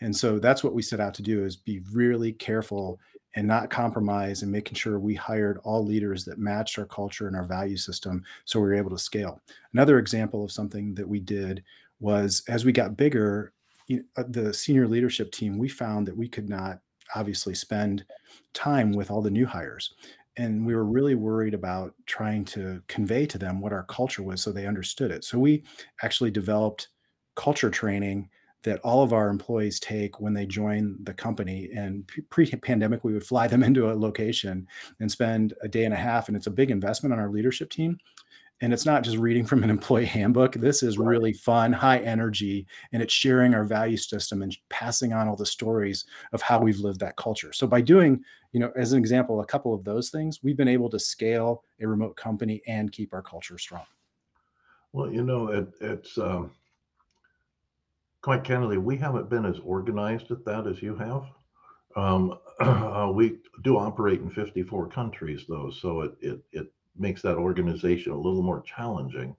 And 0.00 0.14
so 0.14 0.38
that's 0.38 0.62
what 0.62 0.74
we 0.74 0.82
set 0.82 1.00
out 1.00 1.14
to 1.14 1.22
do 1.22 1.44
is 1.44 1.56
be 1.56 1.80
really 1.92 2.32
careful 2.32 3.00
and 3.34 3.46
not 3.46 3.70
compromise 3.70 4.42
and 4.42 4.52
making 4.52 4.74
sure 4.74 4.98
we 4.98 5.14
hired 5.14 5.58
all 5.64 5.84
leaders 5.84 6.24
that 6.24 6.38
matched 6.38 6.78
our 6.78 6.86
culture 6.86 7.26
and 7.26 7.36
our 7.36 7.44
value 7.44 7.76
system 7.76 8.22
so 8.44 8.58
we 8.58 8.66
were 8.66 8.74
able 8.74 8.90
to 8.90 8.98
scale. 8.98 9.40
Another 9.72 9.98
example 9.98 10.44
of 10.44 10.52
something 10.52 10.94
that 10.94 11.08
we 11.08 11.20
did 11.20 11.62
was 12.00 12.42
as 12.48 12.64
we 12.64 12.72
got 12.72 12.96
bigger, 12.96 13.52
uh, 14.16 14.24
the 14.28 14.52
senior 14.52 14.88
leadership 14.88 15.32
team, 15.32 15.58
we 15.58 15.68
found 15.68 16.06
that 16.06 16.16
we 16.16 16.28
could 16.28 16.48
not 16.48 16.80
obviously 17.14 17.54
spend 17.54 18.04
time 18.52 18.92
with 18.92 19.10
all 19.10 19.22
the 19.22 19.30
new 19.30 19.46
hires. 19.46 19.94
And 20.36 20.66
we 20.66 20.74
were 20.74 20.84
really 20.84 21.14
worried 21.14 21.54
about 21.54 21.94
trying 22.04 22.44
to 22.46 22.82
convey 22.88 23.26
to 23.26 23.38
them 23.38 23.60
what 23.60 23.72
our 23.72 23.84
culture 23.84 24.22
was 24.22 24.42
so 24.42 24.52
they 24.52 24.66
understood 24.66 25.10
it. 25.10 25.24
So 25.24 25.38
we 25.38 25.64
actually 26.02 26.30
developed 26.30 26.88
culture 27.36 27.70
training 27.70 28.28
that 28.66 28.80
all 28.80 29.02
of 29.02 29.12
our 29.12 29.28
employees 29.28 29.78
take 29.78 30.20
when 30.20 30.34
they 30.34 30.44
join 30.44 30.96
the 31.04 31.14
company. 31.14 31.70
And 31.74 32.10
pre 32.30 32.50
pandemic, 32.50 33.04
we 33.04 33.12
would 33.12 33.24
fly 33.24 33.46
them 33.46 33.62
into 33.68 33.90
a 33.90 33.94
location 33.94 34.66
and 35.00 35.10
spend 35.10 35.54
a 35.62 35.68
day 35.68 35.84
and 35.84 35.94
a 35.94 35.98
half. 35.98 36.28
And 36.28 36.36
it's 36.36 36.48
a 36.48 36.50
big 36.50 36.70
investment 36.70 37.12
on 37.12 37.18
our 37.18 37.30
leadership 37.30 37.70
team. 37.70 37.98
And 38.60 38.72
it's 38.72 38.86
not 38.86 39.02
just 39.02 39.18
reading 39.18 39.44
from 39.44 39.62
an 39.62 39.70
employee 39.70 40.06
handbook. 40.06 40.54
This 40.54 40.82
is 40.82 40.98
really 40.98 41.32
fun, 41.32 41.72
high 41.72 41.98
energy, 41.98 42.66
and 42.92 43.02
it's 43.02 43.12
sharing 43.12 43.54
our 43.54 43.64
value 43.64 43.96
system 43.96 44.42
and 44.42 44.56
passing 44.70 45.12
on 45.12 45.28
all 45.28 45.36
the 45.36 45.44
stories 45.44 46.06
of 46.32 46.40
how 46.40 46.60
we've 46.60 46.78
lived 46.78 47.00
that 47.00 47.16
culture. 47.16 47.52
So 47.52 47.66
by 47.66 47.82
doing, 47.82 48.24
you 48.52 48.60
know, 48.60 48.72
as 48.74 48.92
an 48.92 48.98
example, 48.98 49.40
a 49.40 49.46
couple 49.46 49.74
of 49.74 49.84
those 49.84 50.10
things, 50.10 50.42
we've 50.42 50.56
been 50.56 50.68
able 50.68 50.88
to 50.90 50.98
scale 50.98 51.64
a 51.80 51.86
remote 51.86 52.16
company 52.16 52.62
and 52.66 52.90
keep 52.90 53.12
our 53.12 53.22
culture 53.22 53.58
strong. 53.58 53.84
Well, 54.92 55.12
you 55.12 55.22
know, 55.22 55.48
it, 55.48 55.68
it's 55.82 56.16
um, 56.16 56.50
quite 58.22 58.42
candidly, 58.42 58.78
we 58.78 58.96
haven't 58.96 59.28
been 59.28 59.44
as 59.44 59.58
organized 59.64 60.30
at 60.30 60.44
that 60.46 60.66
as 60.66 60.80
you 60.80 60.96
have. 60.96 61.24
Um, 61.94 62.38
uh, 62.60 63.10
we 63.12 63.38
do 63.62 63.76
operate 63.76 64.20
in 64.20 64.30
54 64.30 64.88
countries, 64.88 65.44
though, 65.48 65.70
so 65.70 66.00
it 66.00 66.14
it 66.20 66.40
it 66.52 66.72
makes 66.98 67.22
that 67.22 67.36
organization 67.36 68.12
a 68.12 68.16
little 68.20 68.42
more 68.42 68.62
challenging. 68.62 69.36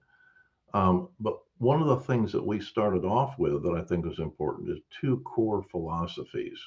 Um, 0.74 1.08
but 1.20 1.38
one 1.58 1.80
of 1.80 1.88
the 1.88 2.00
things 2.00 2.32
that 2.32 2.46
we 2.46 2.60
started 2.60 3.04
off 3.04 3.38
with 3.38 3.62
that 3.62 3.74
I 3.74 3.82
think 3.82 4.04
was 4.04 4.18
important 4.18 4.70
is 4.70 4.78
two 5.00 5.18
core 5.20 5.62
philosophies. 5.70 6.58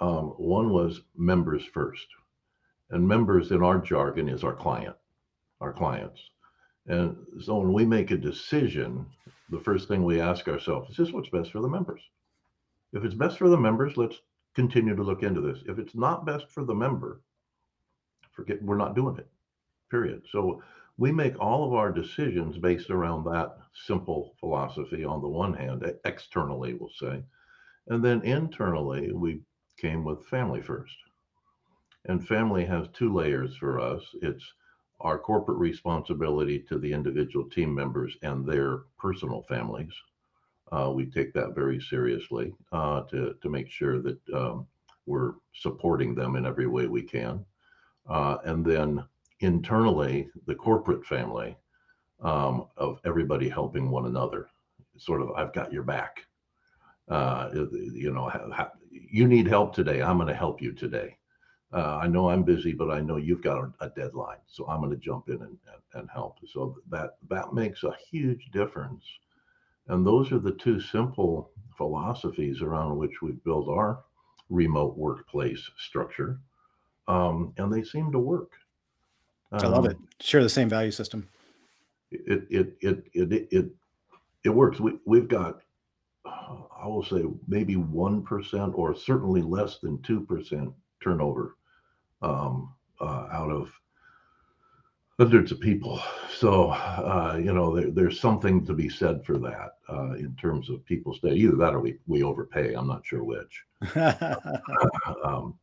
Um, 0.00 0.34
one 0.38 0.70
was 0.70 1.02
members 1.16 1.64
first, 1.64 2.06
and 2.90 3.06
members 3.06 3.50
in 3.50 3.62
our 3.62 3.78
jargon 3.78 4.28
is 4.28 4.44
our 4.44 4.54
client, 4.54 4.96
our 5.60 5.72
clients. 5.72 6.20
And 6.86 7.16
so 7.40 7.58
when 7.58 7.72
we 7.72 7.84
make 7.84 8.10
a 8.10 8.16
decision, 8.16 9.06
the 9.50 9.60
first 9.60 9.86
thing 9.86 10.02
we 10.02 10.20
ask 10.20 10.48
ourselves 10.48 10.90
is 10.90 10.96
this 10.96 11.12
what's 11.12 11.28
best 11.28 11.52
for 11.52 11.60
the 11.60 11.68
members? 11.68 12.00
If 12.92 13.04
it's 13.04 13.14
best 13.14 13.38
for 13.38 13.48
the 13.48 13.56
members, 13.56 13.96
let's 13.96 14.20
continue 14.54 14.96
to 14.96 15.02
look 15.02 15.22
into 15.22 15.40
this. 15.40 15.62
If 15.66 15.78
it's 15.78 15.94
not 15.94 16.26
best 16.26 16.50
for 16.50 16.64
the 16.64 16.74
member, 16.74 17.20
forget 18.32 18.62
we're 18.62 18.76
not 18.76 18.96
doing 18.96 19.18
it. 19.18 19.28
Period. 19.92 20.22
So 20.30 20.62
we 20.96 21.12
make 21.12 21.38
all 21.38 21.66
of 21.66 21.74
our 21.74 21.92
decisions 21.92 22.56
based 22.56 22.88
around 22.88 23.24
that 23.24 23.58
simple 23.74 24.34
philosophy 24.40 25.04
on 25.04 25.20
the 25.20 25.28
one 25.28 25.52
hand, 25.52 25.84
externally, 26.06 26.72
we'll 26.72 26.88
say. 26.88 27.22
And 27.88 28.02
then 28.02 28.22
internally, 28.22 29.12
we 29.12 29.42
came 29.76 30.02
with 30.02 30.24
family 30.24 30.62
first. 30.62 30.96
And 32.06 32.26
family 32.26 32.64
has 32.64 32.88
two 32.94 33.12
layers 33.12 33.54
for 33.58 33.78
us. 33.80 34.02
It's 34.22 34.54
our 35.00 35.18
corporate 35.18 35.58
responsibility 35.58 36.60
to 36.60 36.78
the 36.78 36.90
individual 36.90 37.50
team 37.50 37.74
members 37.74 38.16
and 38.22 38.46
their 38.46 38.84
personal 38.98 39.42
families. 39.42 39.92
Uh, 40.72 40.90
we 40.90 41.04
take 41.04 41.34
that 41.34 41.54
very 41.54 41.78
seriously 41.78 42.54
uh, 42.72 43.02
to, 43.10 43.34
to 43.42 43.50
make 43.50 43.68
sure 43.68 44.00
that 44.00 44.18
um, 44.32 44.66
we're 45.04 45.34
supporting 45.52 46.14
them 46.14 46.36
in 46.36 46.46
every 46.46 46.66
way 46.66 46.86
we 46.86 47.02
can. 47.02 47.44
Uh, 48.08 48.38
and 48.44 48.64
then 48.64 49.04
internally, 49.42 50.28
the 50.46 50.54
corporate 50.54 51.04
family 51.06 51.56
um, 52.22 52.66
of 52.76 53.00
everybody 53.04 53.48
helping 53.48 53.90
one 53.90 54.06
another. 54.06 54.48
Sort 54.98 55.22
of, 55.22 55.30
I've 55.32 55.52
got 55.52 55.72
your 55.72 55.82
back. 55.82 56.24
Uh, 57.08 57.50
you 57.72 58.12
know, 58.12 58.30
you 58.90 59.26
need 59.26 59.46
help 59.46 59.74
today. 59.74 60.02
I'm 60.02 60.16
going 60.16 60.28
to 60.28 60.34
help 60.34 60.62
you 60.62 60.72
today 60.72 61.16
uh, 61.72 61.98
I 62.02 62.06
know 62.06 62.28
I'm 62.28 62.42
busy, 62.42 62.72
but 62.72 62.90
I 62.90 63.00
know 63.00 63.16
you've 63.16 63.42
got 63.42 63.58
a, 63.58 63.86
a 63.86 63.88
deadline, 63.90 64.38
so 64.46 64.66
I'm 64.66 64.80
going 64.80 64.90
to 64.90 64.96
jump 64.96 65.28
in 65.28 65.36
and, 65.36 65.42
and, 65.42 65.82
and 65.94 66.10
help. 66.12 66.38
So 66.46 66.76
that 66.90 67.16
that 67.30 67.54
makes 67.54 67.82
a 67.82 67.96
huge 68.10 68.50
difference. 68.52 69.04
And 69.88 70.06
those 70.06 70.32
are 70.32 70.38
the 70.38 70.52
two 70.52 70.80
simple 70.80 71.50
philosophies 71.76 72.60
around 72.60 72.98
which 72.98 73.22
we 73.22 73.32
build 73.44 73.68
our 73.68 74.04
remote 74.50 74.98
workplace 74.98 75.62
structure, 75.78 76.40
um, 77.08 77.54
and 77.56 77.72
they 77.72 77.82
seem 77.82 78.12
to 78.12 78.18
work. 78.18 78.52
I 79.52 79.66
love 79.66 79.84
it. 79.86 79.96
Um, 79.96 80.08
Share 80.20 80.42
the 80.42 80.48
same 80.48 80.68
value 80.68 80.90
system. 80.90 81.28
it 82.10 82.46
it 82.50 82.76
it 82.80 83.04
it 83.12 83.32
it 83.32 83.48
it, 83.50 83.66
it 84.44 84.50
works. 84.50 84.80
We 84.80 84.98
we've 85.04 85.28
got 85.28 85.60
I 86.24 86.86
will 86.86 87.04
say 87.04 87.24
maybe 87.46 87.76
one 87.76 88.22
percent 88.22 88.72
or 88.74 88.94
certainly 88.94 89.42
less 89.42 89.78
than 89.78 90.00
two 90.02 90.20
percent 90.20 90.72
turnover 91.02 91.56
um, 92.22 92.72
uh, 93.00 93.28
out 93.32 93.50
of 93.50 93.70
hundreds 95.18 95.52
of 95.52 95.60
people. 95.60 96.00
So 96.30 96.70
uh, 96.70 97.38
you 97.42 97.52
know 97.52 97.74
there, 97.74 97.90
there's 97.90 98.20
something 98.20 98.64
to 98.66 98.72
be 98.74 98.88
said 98.88 99.24
for 99.24 99.38
that 99.38 99.76
uh, 99.88 100.12
in 100.14 100.34
terms 100.40 100.70
of 100.70 100.84
people 100.84 101.14
stay. 101.14 101.34
Either 101.34 101.56
that 101.56 101.74
or 101.74 101.80
we 101.80 101.98
we 102.06 102.22
overpay. 102.22 102.74
I'm 102.74 102.88
not 102.88 103.06
sure 103.06 103.24
which. 103.24 103.64
Um, 105.24 105.58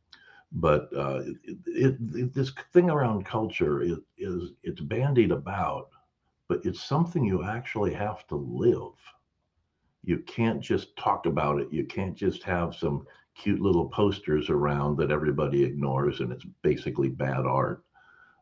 but 0.52 0.88
uh, 0.96 1.22
it, 1.44 1.96
it, 2.06 2.34
this 2.34 2.52
thing 2.72 2.90
around 2.90 3.24
culture 3.24 3.82
is, 3.82 3.98
is 4.18 4.50
it's 4.62 4.80
bandied 4.80 5.30
about, 5.30 5.90
but 6.48 6.64
it's 6.64 6.82
something 6.82 7.24
you 7.24 7.44
actually 7.44 7.94
have 7.94 8.26
to 8.28 8.34
live. 8.34 8.94
You 10.02 10.18
can't 10.18 10.60
just 10.60 10.96
talk 10.96 11.26
about 11.26 11.60
it. 11.60 11.68
You 11.70 11.84
can't 11.84 12.16
just 12.16 12.42
have 12.42 12.74
some 12.74 13.06
cute 13.36 13.60
little 13.60 13.88
posters 13.88 14.50
around 14.50 14.96
that 14.96 15.12
everybody 15.12 15.62
ignores 15.62 16.20
and 16.20 16.32
it's 16.32 16.46
basically 16.62 17.08
bad 17.08 17.46
art. 17.46 17.84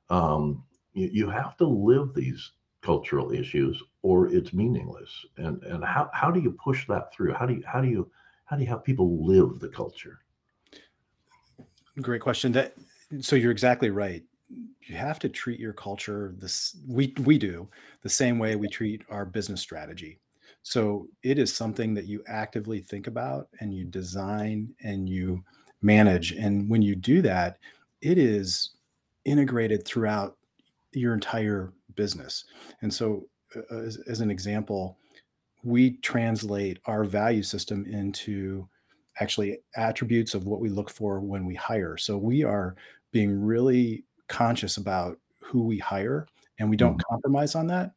Um, 0.08 0.64
you, 0.94 1.10
you 1.12 1.30
have 1.30 1.56
to 1.58 1.66
live 1.66 2.14
these 2.14 2.52
cultural 2.80 3.32
issues 3.32 3.82
or 4.02 4.28
it's 4.28 4.54
meaningless. 4.54 5.10
And 5.36 5.62
and 5.64 5.84
how, 5.84 6.08
how 6.14 6.30
do 6.30 6.40
you 6.40 6.52
push 6.52 6.86
that 6.86 7.12
through? 7.12 7.34
How 7.34 7.44
do 7.44 7.54
you 7.54 7.62
how 7.66 7.80
do 7.82 7.88
you 7.88 8.10
how 8.46 8.56
do 8.56 8.62
you 8.62 8.68
have 8.68 8.84
people 8.84 9.26
live 9.26 9.58
the 9.58 9.68
culture? 9.68 10.20
Great 12.00 12.21
question. 12.21 12.52
That 12.52 12.75
so 13.21 13.37
you're 13.37 13.50
exactly 13.50 13.90
right. 13.90 14.23
You 14.83 14.97
have 14.97 15.19
to 15.21 15.28
treat 15.28 15.61
your 15.61 15.73
culture 15.73 16.35
this 16.38 16.76
we 16.87 17.14
we 17.25 17.38
do 17.38 17.69
the 18.02 18.09
same 18.09 18.38
way 18.38 18.57
we 18.57 18.69
treat 18.69 19.02
our 19.11 19.25
business 19.25 19.61
strategy. 19.61 20.19
So 20.62 21.09
it 21.23 21.38
is 21.38 21.55
something 21.55 21.95
that 21.95 22.07
you 22.07 22.23
actively 22.26 22.81
think 22.81 23.07
about 23.07 23.49
and 23.61 23.73
you 23.73 23.85
design 23.85 24.75
and 24.83 25.09
you 25.09 25.43
manage. 25.83 26.33
And 26.33 26.69
when 26.69 26.83
you 26.83 26.95
do 26.95 27.23
that, 27.23 27.59
it 28.00 28.19
is 28.19 28.71
integrated 29.25 29.85
throughout 29.85 30.37
your 30.93 31.14
entire 31.14 31.73
business. 31.95 32.45
And 32.83 32.93
so 32.93 33.26
uh, 33.57 33.76
as, 33.76 33.99
as 34.09 34.21
an 34.21 34.31
example, 34.31 34.99
we 35.64 35.93
translate 35.99 36.78
our 36.87 37.05
value 37.05 37.43
system 37.43 37.87
into 37.87 38.69
actually 39.20 39.58
attributes 39.76 40.34
of 40.34 40.46
what 40.46 40.60
we 40.60 40.68
look 40.68 40.90
for 40.90 41.20
when 41.20 41.46
we 41.46 41.54
hire. 41.54 41.96
So 41.96 42.18
we 42.18 42.44
are 42.44 42.76
being 43.12 43.40
really 43.40 44.04
conscious 44.28 44.76
about 44.76 45.18
who 45.42 45.64
we 45.64 45.78
hire 45.78 46.26
and 46.58 46.68
we 46.70 46.76
don't 46.76 46.96
Mhm. 46.96 47.04
compromise 47.10 47.54
on 47.54 47.66
that 47.68 47.92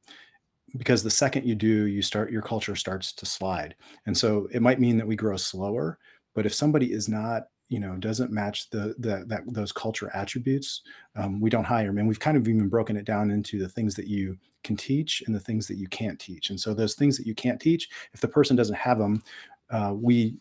because 0.77 1.03
the 1.03 1.09
second 1.09 1.45
you 1.45 1.55
do, 1.55 1.85
you 1.87 2.01
start 2.01 2.31
your 2.31 2.41
culture 2.41 2.75
starts 2.75 3.11
to 3.13 3.25
slide. 3.25 3.75
And 4.05 4.17
so 4.17 4.47
it 4.51 4.61
might 4.61 4.79
mean 4.79 4.97
that 4.97 5.07
we 5.07 5.15
grow 5.15 5.37
slower, 5.37 5.99
but 6.33 6.45
if 6.45 6.53
somebody 6.53 6.93
is 6.93 7.09
not, 7.09 7.43
you 7.69 7.79
know, 7.79 7.95
doesn't 7.97 8.31
match 8.31 8.69
the 8.69 8.95
the 8.99 9.25
that 9.27 9.43
those 9.47 9.71
culture 9.71 10.09
attributes, 10.13 10.81
um, 11.15 11.39
we 11.41 11.49
don't 11.49 11.63
hire 11.65 11.87
them. 11.87 11.97
And 11.97 12.07
we've 12.07 12.19
kind 12.19 12.37
of 12.37 12.47
even 12.47 12.69
broken 12.69 12.97
it 12.97 13.05
down 13.05 13.31
into 13.31 13.59
the 13.59 13.69
things 13.69 13.95
that 13.95 14.07
you 14.07 14.37
can 14.63 14.75
teach 14.77 15.21
and 15.25 15.33
the 15.35 15.39
things 15.39 15.67
that 15.67 15.77
you 15.77 15.87
can't 15.87 16.19
teach. 16.19 16.49
And 16.49 16.59
so 16.59 16.73
those 16.73 16.95
things 16.95 17.17
that 17.17 17.25
you 17.25 17.33
can't 17.35 17.59
teach, 17.61 17.89
if 18.13 18.21
the 18.21 18.27
person 18.27 18.55
doesn't 18.55 18.75
have 18.75 18.97
them, 18.99 19.23
uh, 19.69 19.93
we 19.95 20.39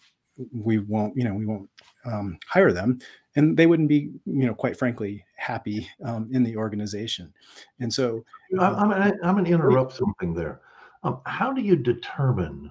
we 0.52 0.78
won't, 0.78 1.16
you 1.16 1.25
know, 1.25 1.35
we 1.35 1.47
won't 1.47 1.68
um, 2.04 2.38
hire 2.47 2.73
them, 2.73 2.99
and 3.37 3.56
they 3.56 3.66
wouldn't 3.66 3.88
be, 3.88 4.11
you 4.26 4.47
know, 4.47 4.54
quite 4.54 4.78
frankly, 4.78 5.25
happy 5.37 5.88
um, 6.04 6.28
in 6.32 6.42
the 6.42 6.56
organization. 6.56 7.32
And 7.80 7.92
so, 7.92 8.25
I'm, 8.59 8.61
uh, 8.61 8.76
I'm, 8.78 8.90
gonna- 8.90 9.18
I'm 9.23 9.35
going 9.35 9.44
to 9.44 9.50
interrupt 9.52 9.94
something 9.94 10.35
there. 10.35 10.61
Um, 11.02 11.20
how 11.25 11.52
do 11.52 11.62
you 11.62 11.76
determine 11.76 12.70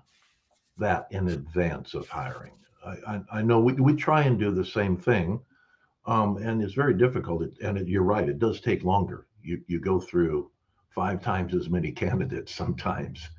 that 0.78 1.08
in 1.12 1.30
advance 1.30 1.94
of 1.94 2.08
hiring? 2.08 2.54
I, 2.86 2.96
I, 3.08 3.22
I 3.34 3.42
know 3.42 3.60
we, 3.60 3.74
we 3.74 3.96
try 3.96 4.24
and 4.24 4.40
do 4.40 4.52
the 4.52 4.66
same 4.66 4.98
thing, 4.98 5.40
um, 6.06 6.38
and 6.38 6.62
it's 6.62 6.74
very 6.74 6.94
difficult. 6.94 7.44
It, 7.44 7.54
and 7.62 7.78
it, 7.78 7.88
you're 7.88 8.04
right, 8.04 8.28
it 8.28 8.40
does 8.40 8.62
take 8.62 8.84
longer. 8.84 9.26
You 9.42 9.62
you 9.68 9.80
go 9.80 10.00
through 10.00 10.52
five 10.90 11.22
times 11.22 11.54
as 11.54 11.70
many 11.70 11.92
candidates 12.04 12.54
sometimes 12.54 13.30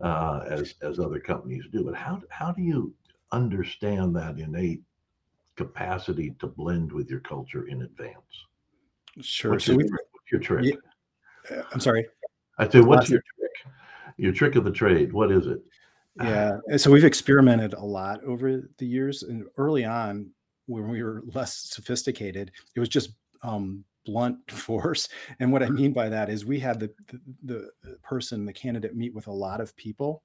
uh, 0.00 0.44
as 0.48 0.74
as 0.82 0.98
other 0.98 1.20
companies 1.20 1.64
do. 1.72 1.84
But 1.84 1.94
how 1.94 2.20
how 2.30 2.52
do 2.52 2.62
you 2.62 2.92
understand 3.32 4.14
that 4.16 4.38
innate 4.38 4.82
capacity 5.56 6.34
to 6.38 6.46
blend 6.46 6.92
with 6.92 7.10
your 7.10 7.20
culture 7.20 7.66
in 7.68 7.82
advance? 7.82 8.16
sure. 9.20 9.52
What's 9.52 9.66
So 9.66 9.72
your 9.72 9.82
trick? 9.82 10.06
What's 10.12 10.32
your 10.32 10.40
trick? 10.40 10.78
yeah, 11.50 11.56
uh, 11.58 11.62
I'm 11.72 11.80
sorry. 11.80 12.06
I 12.58 12.68
say, 12.68 12.80
what's 12.80 13.02
Last 13.02 13.10
your 13.10 13.22
trick? 13.36 13.74
Your 14.18 14.32
trick 14.32 14.56
of 14.56 14.64
the 14.64 14.70
trade. 14.70 15.12
What 15.12 15.32
is 15.32 15.46
it? 15.46 15.60
Yeah, 16.16 16.58
and 16.68 16.80
so 16.80 16.90
we've 16.90 17.04
experimented 17.04 17.72
a 17.72 17.84
lot 17.84 18.22
over 18.24 18.68
the 18.76 18.86
years, 18.86 19.22
and 19.22 19.46
early 19.56 19.84
on, 19.84 20.30
when 20.66 20.88
we 20.88 21.02
were 21.02 21.22
less 21.34 21.70
sophisticated, 21.70 22.52
it 22.76 22.80
was 22.80 22.90
just 22.90 23.14
um, 23.42 23.84
blunt 24.04 24.50
force. 24.50 25.08
And 25.40 25.50
what 25.52 25.62
I 25.62 25.70
mean 25.70 25.92
by 25.92 26.08
that 26.10 26.28
is 26.28 26.44
we 26.44 26.60
had 26.60 26.80
the, 26.80 26.90
the 27.44 27.68
the 27.82 27.96
person, 28.02 28.44
the 28.44 28.52
candidate, 28.52 28.94
meet 28.94 29.14
with 29.14 29.26
a 29.26 29.32
lot 29.32 29.60
of 29.60 29.74
people, 29.76 30.22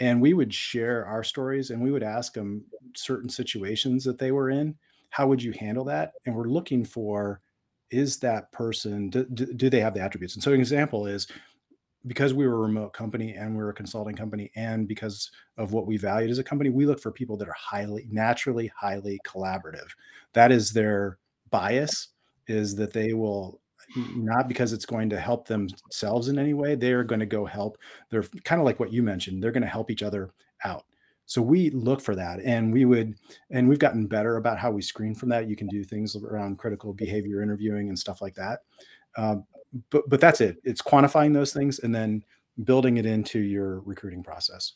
and 0.00 0.20
we 0.20 0.34
would 0.34 0.52
share 0.52 1.06
our 1.06 1.24
stories, 1.24 1.70
and 1.70 1.80
we 1.80 1.90
would 1.90 2.02
ask 2.02 2.34
them 2.34 2.64
certain 2.94 3.28
situations 3.28 4.04
that 4.04 4.18
they 4.18 4.32
were 4.32 4.50
in. 4.50 4.74
How 5.10 5.26
would 5.26 5.42
you 5.42 5.52
handle 5.52 5.84
that? 5.84 6.12
And 6.26 6.34
we're 6.34 6.48
looking 6.48 6.84
for 6.84 7.40
is 7.90 8.18
that 8.18 8.50
person 8.50 9.08
do, 9.08 9.24
do 9.24 9.70
they 9.70 9.80
have 9.80 9.94
the 9.94 10.00
attributes? 10.00 10.34
And 10.34 10.42
so 10.42 10.52
an 10.52 10.58
example 10.58 11.06
is 11.06 11.28
because 12.06 12.34
we 12.34 12.46
were 12.46 12.54
a 12.54 12.58
remote 12.58 12.92
company 12.92 13.34
and 13.34 13.56
we're 13.56 13.70
a 13.70 13.74
consulting 13.74 14.14
company 14.14 14.50
and 14.54 14.86
because 14.86 15.30
of 15.56 15.72
what 15.72 15.86
we 15.86 15.96
valued 15.96 16.30
as 16.30 16.38
a 16.38 16.44
company 16.44 16.70
we 16.70 16.86
look 16.86 17.00
for 17.00 17.10
people 17.10 17.36
that 17.36 17.48
are 17.48 17.56
highly 17.58 18.06
naturally 18.10 18.70
highly 18.76 19.18
collaborative 19.26 19.88
that 20.32 20.52
is 20.52 20.72
their 20.72 21.18
bias 21.50 22.08
is 22.46 22.76
that 22.76 22.92
they 22.92 23.12
will 23.12 23.60
not 24.14 24.48
because 24.48 24.72
it's 24.72 24.86
going 24.86 25.08
to 25.08 25.20
help 25.20 25.46
themselves 25.46 26.28
in 26.28 26.38
any 26.38 26.54
way 26.54 26.74
they're 26.74 27.04
going 27.04 27.20
to 27.20 27.26
go 27.26 27.44
help 27.44 27.78
they're 28.10 28.24
kind 28.44 28.60
of 28.60 28.64
like 28.64 28.80
what 28.80 28.92
you 28.92 29.02
mentioned 29.02 29.42
they're 29.42 29.52
going 29.52 29.62
to 29.62 29.68
help 29.68 29.90
each 29.90 30.02
other 30.02 30.30
out. 30.64 30.84
So 31.28 31.42
we 31.42 31.70
look 31.70 32.00
for 32.00 32.14
that 32.14 32.40
and 32.40 32.72
we 32.72 32.84
would 32.84 33.16
and 33.50 33.68
we've 33.68 33.80
gotten 33.80 34.06
better 34.06 34.36
about 34.36 34.58
how 34.58 34.70
we 34.70 34.80
screen 34.80 35.14
from 35.14 35.28
that 35.30 35.48
you 35.48 35.56
can 35.56 35.66
do 35.66 35.82
things 35.82 36.14
around 36.14 36.58
critical 36.58 36.92
behavior 36.92 37.42
interviewing 37.42 37.88
and 37.88 37.98
stuff 37.98 38.22
like 38.22 38.34
that 38.36 38.60
um, 39.16 39.44
but 39.90 40.08
but 40.08 40.20
that's 40.20 40.40
it 40.40 40.58
it's 40.62 40.80
quantifying 40.80 41.34
those 41.34 41.52
things 41.52 41.80
and 41.80 41.94
then 41.94 42.24
building 42.64 42.96
it 42.96 43.06
into 43.06 43.40
your 43.40 43.80
recruiting 43.80 44.22
process. 44.22 44.74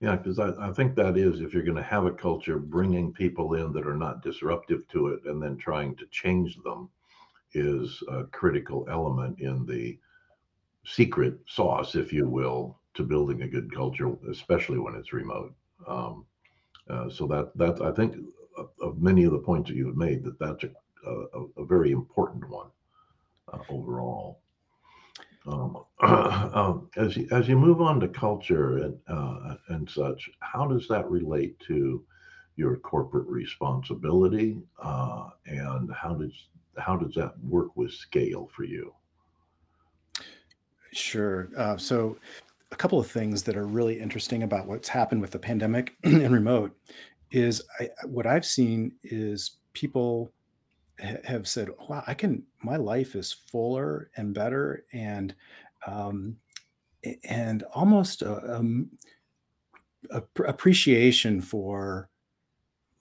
Yeah 0.00 0.16
because 0.16 0.38
I, 0.38 0.50
I 0.60 0.72
think 0.72 0.94
that 0.96 1.16
is 1.16 1.40
if 1.40 1.54
you're 1.54 1.62
going 1.62 1.76
to 1.76 1.82
have 1.82 2.04
a 2.04 2.10
culture 2.10 2.58
bringing 2.58 3.12
people 3.12 3.54
in 3.54 3.72
that 3.72 3.86
are 3.86 3.96
not 3.96 4.22
disruptive 4.22 4.86
to 4.88 5.08
it 5.08 5.20
and 5.24 5.42
then 5.42 5.56
trying 5.56 5.96
to 5.96 6.06
change 6.10 6.58
them 6.62 6.90
is 7.54 8.02
a 8.08 8.24
critical 8.24 8.86
element 8.90 9.38
in 9.40 9.66
the 9.66 9.98
secret 10.86 11.38
sauce 11.46 11.94
if 11.94 12.12
you 12.12 12.28
will 12.28 12.78
to 12.94 13.02
building 13.02 13.42
a 13.42 13.48
good 13.48 13.72
culture 13.74 14.10
especially 14.30 14.78
when 14.78 14.94
it's 14.94 15.12
remote 15.12 15.54
um, 15.86 16.24
uh, 16.88 17.08
so 17.08 17.26
that 17.26 17.50
that 17.56 17.80
i 17.82 17.92
think 17.92 18.16
of, 18.56 18.70
of, 18.80 19.00
many 19.00 19.24
of 19.24 19.32
the 19.32 19.38
points 19.38 19.68
that 19.68 19.76
you've 19.76 19.96
made 19.96 20.24
that 20.24 20.38
that's 20.38 20.64
a, 20.64 21.10
a, 21.10 21.62
a 21.62 21.64
very 21.64 21.92
important 21.92 22.48
one 22.48 22.68
uh, 23.52 23.58
overall. 23.68 24.40
Um, 25.46 25.84
um, 26.00 26.90
as 26.96 27.16
you, 27.16 27.26
as 27.30 27.48
you 27.48 27.56
move 27.56 27.80
on 27.80 28.00
to 28.00 28.08
culture 28.08 28.78
and 28.78 28.98
uh, 29.08 29.54
and 29.68 29.88
such, 29.88 30.30
how 30.40 30.66
does 30.66 30.86
that 30.88 31.10
relate 31.10 31.58
to 31.60 32.04
your 32.56 32.76
corporate 32.76 33.26
responsibility, 33.26 34.60
uh, 34.82 35.30
and 35.46 35.90
how 35.92 36.14
does 36.14 36.32
how 36.78 36.96
does 36.96 37.14
that 37.14 37.32
work 37.42 37.76
with 37.76 37.92
scale 37.92 38.48
for 38.54 38.64
you? 38.64 38.92
Sure. 40.92 41.48
Uh, 41.56 41.76
so, 41.76 42.16
a 42.72 42.76
couple 42.76 43.00
of 43.00 43.10
things 43.10 43.42
that 43.42 43.56
are 43.56 43.66
really 43.66 44.00
interesting 44.00 44.44
about 44.44 44.66
what's 44.66 44.88
happened 44.88 45.20
with 45.20 45.32
the 45.32 45.38
pandemic 45.38 45.94
and 46.04 46.32
remote 46.32 46.76
is 47.32 47.62
I, 47.80 47.88
what 48.06 48.26
I've 48.26 48.46
seen 48.46 48.92
is 49.02 49.58
people 49.72 50.32
have 51.24 51.48
said, 51.48 51.68
"Wow, 51.88 52.04
I 52.06 52.14
can. 52.14 52.44
My 52.62 52.76
life 52.76 53.14
is 53.14 53.32
fuller 53.32 54.10
and 54.16 54.34
better, 54.34 54.84
and 54.92 55.34
um, 55.86 56.36
and 57.24 57.62
almost 57.74 58.22
a, 58.22 58.56
um, 58.56 58.90
a 60.10 60.22
appreciation 60.44 61.40
for 61.40 62.09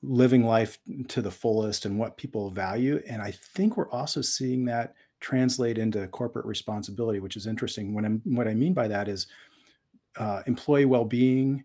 living 0.01 0.45
life 0.45 0.79
to 1.09 1.21
the 1.21 1.31
fullest 1.31 1.85
and 1.85 1.99
what 1.99 2.17
people 2.17 2.49
value." 2.51 3.01
And 3.07 3.21
I 3.21 3.31
think 3.31 3.77
we're 3.77 3.89
also 3.91 4.21
seeing 4.21 4.65
that 4.65 4.93
translate 5.19 5.77
into 5.77 6.07
corporate 6.07 6.45
responsibility, 6.45 7.19
which 7.19 7.35
is 7.35 7.47
interesting. 7.47 7.93
When 7.93 8.05
I'm, 8.05 8.21
what 8.23 8.47
I 8.47 8.53
mean 8.53 8.73
by 8.73 8.87
that 8.87 9.07
is 9.07 9.27
uh, 10.17 10.43
employee 10.47 10.85
well-being 10.85 11.63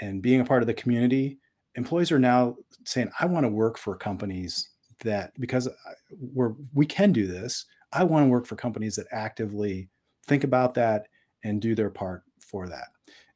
and 0.00 0.22
being 0.22 0.40
a 0.40 0.44
part 0.44 0.62
of 0.62 0.66
the 0.66 0.74
community. 0.74 1.38
Employees 1.74 2.12
are 2.12 2.18
now 2.18 2.56
saying, 2.84 3.10
"I 3.18 3.26
want 3.26 3.44
to 3.44 3.48
work 3.48 3.78
for 3.78 3.96
companies 3.96 4.68
that 5.02 5.38
because 5.40 5.68
we're 6.10 6.54
we 6.74 6.86
can 6.86 7.12
do 7.12 7.26
this 7.26 7.66
i 7.92 8.02
want 8.02 8.24
to 8.24 8.30
work 8.30 8.46
for 8.46 8.56
companies 8.56 8.96
that 8.96 9.06
actively 9.12 9.88
think 10.26 10.44
about 10.44 10.74
that 10.74 11.06
and 11.44 11.60
do 11.60 11.74
their 11.74 11.90
part 11.90 12.22
for 12.40 12.68
that 12.68 12.88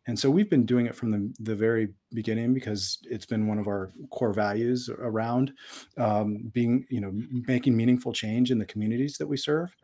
and 0.07 0.19
so 0.19 0.31
we've 0.31 0.51
been 0.51 0.65
doing 0.65 0.87
it 0.87 0.95
from 0.95 1.11
the, 1.11 1.33
the 1.41 1.55
very 1.55 1.89
beginning 2.13 2.55
because 2.55 2.99
it's 3.05 3.27
been 3.27 3.49
one 3.49 3.59
of 3.59 3.67
our 3.67 3.93
core 4.11 4.33
values 4.33 4.89
around 4.89 5.53
um, 5.99 6.51
being 6.53 6.87
you 6.91 7.01
know 7.01 7.13
making 7.47 7.77
meaningful 7.77 8.13
change 8.13 8.51
in 8.51 8.59
the 8.59 8.67
communities 8.67 9.17
that 9.19 9.27
we 9.27 9.37
serve. 9.37 9.75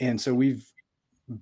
And 0.00 0.20
so 0.20 0.34
we've 0.34 0.70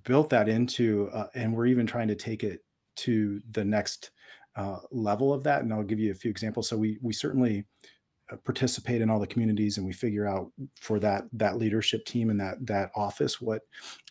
built 0.03 0.29
that 0.29 0.49
into 0.49 1.09
uh, 1.13 1.27
and 1.35 1.53
we're 1.53 1.67
even 1.67 1.85
trying 1.85 2.07
to 2.07 2.15
take 2.15 2.43
it 2.43 2.61
to 2.97 3.41
the 3.51 3.63
next 3.63 4.11
uh, 4.55 4.79
level 4.91 5.31
of 5.31 5.43
that 5.43 5.61
and 5.61 5.71
i'll 5.71 5.83
give 5.83 5.99
you 5.99 6.11
a 6.11 6.15
few 6.15 6.31
examples. 6.31 6.69
So 6.69 6.77
we 6.77 6.97
we 7.01 7.13
certainly 7.13 7.65
participate 8.43 9.01
in 9.01 9.09
all 9.09 9.19
the 9.19 9.27
communities 9.27 9.77
and 9.77 9.85
we 9.85 9.93
figure 9.93 10.27
out 10.27 10.51
for 10.75 10.99
that 10.99 11.23
that 11.31 11.57
leadership 11.57 12.05
team 12.05 12.29
and 12.29 12.39
that 12.39 12.55
that 12.65 12.91
office 12.93 13.39
what 13.39 13.61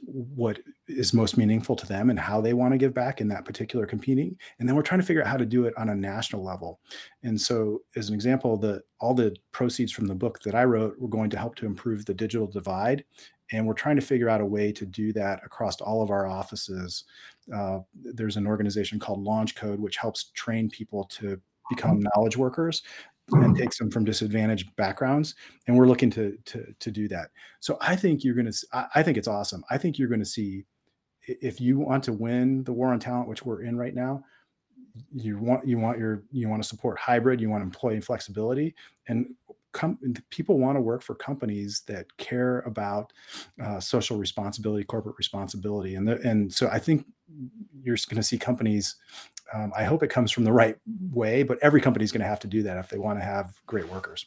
what 0.06 0.58
is 0.88 1.12
most 1.12 1.36
meaningful 1.36 1.76
to 1.76 1.86
them 1.86 2.08
and 2.08 2.18
how 2.18 2.40
they 2.40 2.54
want 2.54 2.72
to 2.72 2.78
give 2.78 2.94
back 2.94 3.20
in 3.20 3.28
that 3.28 3.44
particular 3.44 3.84
competing. 3.84 4.34
And 4.58 4.66
then 4.66 4.74
we're 4.74 4.82
trying 4.82 5.00
to 5.00 5.06
figure 5.06 5.22
out 5.22 5.28
how 5.28 5.36
to 5.36 5.44
do 5.44 5.66
it 5.66 5.74
on 5.76 5.90
a 5.90 5.94
national 5.94 6.42
level. 6.42 6.80
And 7.24 7.38
so 7.38 7.82
as 7.94 8.08
an 8.08 8.14
example 8.14 8.56
the 8.56 8.82
all 9.00 9.12
the 9.12 9.36
proceeds 9.52 9.92
from 9.92 10.06
the 10.06 10.14
book 10.14 10.40
that 10.40 10.54
i 10.54 10.64
wrote 10.64 10.98
were 10.98 11.08
going 11.08 11.28
to 11.30 11.38
help 11.38 11.54
to 11.56 11.66
improve 11.66 12.06
the 12.06 12.14
digital 12.14 12.46
divide. 12.46 13.04
And 13.52 13.66
we're 13.66 13.74
trying 13.74 13.96
to 13.96 14.02
figure 14.02 14.30
out 14.30 14.40
a 14.40 14.46
way 14.46 14.72
to 14.72 14.86
do 14.86 15.12
that 15.12 15.40
across 15.44 15.80
all 15.80 16.02
of 16.02 16.10
our 16.10 16.26
offices. 16.26 17.04
Uh, 17.54 17.80
there's 17.94 18.36
an 18.36 18.46
organization 18.46 18.98
called 18.98 19.24
LaunchCode 19.24 19.78
which 19.78 19.98
helps 19.98 20.30
train 20.34 20.70
people 20.70 21.04
to 21.04 21.38
become 21.68 22.00
knowledge 22.00 22.36
workers 22.36 22.82
and 23.32 23.56
takes 23.56 23.78
them 23.78 23.90
from 23.90 24.04
disadvantaged 24.04 24.74
backgrounds 24.76 25.34
and 25.66 25.76
we're 25.76 25.88
looking 25.88 26.10
to 26.10 26.36
to 26.44 26.64
to 26.78 26.90
do 26.90 27.08
that. 27.08 27.30
So 27.60 27.76
i 27.80 27.96
think 27.96 28.24
you're 28.24 28.34
going 28.34 28.50
to 28.50 28.88
i 28.94 29.02
think 29.02 29.16
it's 29.16 29.28
awesome. 29.28 29.64
I 29.70 29.78
think 29.78 29.98
you're 29.98 30.08
going 30.08 30.20
to 30.20 30.26
see 30.26 30.64
if 31.22 31.60
you 31.60 31.78
want 31.78 32.04
to 32.04 32.12
win 32.12 32.62
the 32.64 32.72
war 32.72 32.92
on 32.92 33.00
talent 33.00 33.28
which 33.28 33.44
we're 33.44 33.62
in 33.62 33.76
right 33.76 33.94
now 33.94 34.22
you 35.12 35.38
want 35.38 35.66
you 35.66 35.78
want 35.78 35.98
your 35.98 36.22
you 36.30 36.48
want 36.48 36.62
to 36.62 36.68
support 36.68 36.98
hybrid 36.98 37.40
you 37.40 37.50
want 37.50 37.62
employee 37.62 38.00
flexibility 38.00 38.74
and 39.08 39.26
come 39.72 39.98
people 40.30 40.58
want 40.58 40.76
to 40.76 40.80
work 40.80 41.02
for 41.02 41.14
companies 41.14 41.82
that 41.86 42.06
care 42.16 42.60
about 42.60 43.12
uh, 43.62 43.78
social 43.78 44.16
responsibility 44.16 44.84
corporate 44.84 45.16
responsibility 45.18 45.96
and 45.96 46.08
the, 46.08 46.18
and 46.26 46.52
so 46.52 46.68
i 46.68 46.78
think 46.78 47.04
you're 47.82 47.96
going 48.08 48.16
to 48.16 48.22
see 48.22 48.38
companies 48.38 48.96
um, 49.52 49.72
I 49.76 49.84
hope 49.84 50.02
it 50.02 50.08
comes 50.08 50.32
from 50.32 50.44
the 50.44 50.52
right 50.52 50.76
way, 51.12 51.42
but 51.42 51.58
every 51.62 51.80
company 51.80 52.04
is 52.04 52.12
going 52.12 52.22
to 52.22 52.26
have 52.26 52.40
to 52.40 52.46
do 52.46 52.62
that 52.64 52.78
if 52.78 52.88
they 52.88 52.98
want 52.98 53.18
to 53.18 53.24
have 53.24 53.54
great 53.66 53.88
workers. 53.88 54.26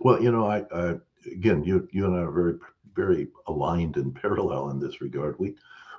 Well, 0.00 0.22
you 0.22 0.30
know, 0.30 0.46
I, 0.46 0.64
I 0.74 0.96
again, 1.30 1.64
you 1.64 1.88
you 1.92 2.06
and 2.06 2.14
I 2.14 2.20
are 2.20 2.30
very 2.30 2.54
very 2.94 3.28
aligned 3.46 3.96
and 3.96 4.14
parallel 4.14 4.70
in 4.70 4.78
this 4.78 5.00
regard. 5.00 5.38
We 5.38 5.56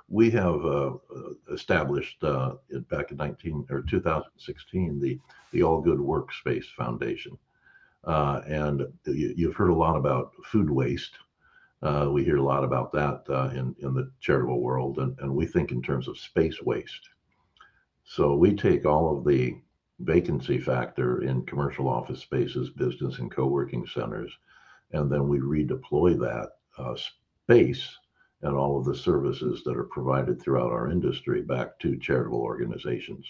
we 0.08 0.30
have 0.30 0.64
uh, 0.64 0.92
uh 0.94 1.32
established 1.52 2.22
uh, 2.22 2.54
back 2.90 3.10
in 3.10 3.16
19 3.16 3.66
or 3.70 3.82
2016 3.82 5.00
the 5.00 5.18
the 5.52 5.62
All 5.62 5.80
Good 5.80 5.98
Workspace 5.98 6.66
Foundation, 6.76 7.36
uh, 8.04 8.42
and 8.46 8.86
you, 9.06 9.48
have 9.48 9.56
heard 9.56 9.70
a 9.70 9.74
lot 9.74 9.96
about 9.96 10.32
food 10.44 10.70
waste. 10.70 11.12
Uh, 11.82 12.08
we 12.10 12.24
hear 12.24 12.36
a 12.36 12.42
lot 12.42 12.64
about 12.64 12.92
that 12.92 13.22
uh, 13.28 13.50
in 13.54 13.74
in 13.80 13.94
the 13.94 14.10
charitable 14.20 14.60
world, 14.60 14.98
and, 14.98 15.18
and 15.20 15.34
we 15.34 15.46
think 15.46 15.72
in 15.72 15.82
terms 15.82 16.08
of 16.08 16.18
space 16.18 16.62
waste. 16.62 17.10
So 18.06 18.36
we 18.36 18.54
take 18.54 18.86
all 18.86 19.16
of 19.16 19.24
the 19.24 19.58
vacancy 19.98 20.58
factor 20.58 21.22
in 21.22 21.44
commercial 21.44 21.88
office 21.88 22.20
spaces, 22.20 22.70
business 22.70 23.18
and 23.18 23.30
co-working 23.30 23.86
centers, 23.86 24.32
and 24.92 25.10
then 25.10 25.28
we 25.28 25.40
redeploy 25.40 26.18
that 26.20 26.50
uh, 26.78 26.94
space 26.94 27.98
and 28.42 28.56
all 28.56 28.78
of 28.78 28.84
the 28.84 28.94
services 28.94 29.62
that 29.64 29.76
are 29.76 29.84
provided 29.84 30.40
throughout 30.40 30.70
our 30.70 30.88
industry 30.90 31.42
back 31.42 31.78
to 31.80 31.98
charitable 31.98 32.40
organizations 32.40 33.26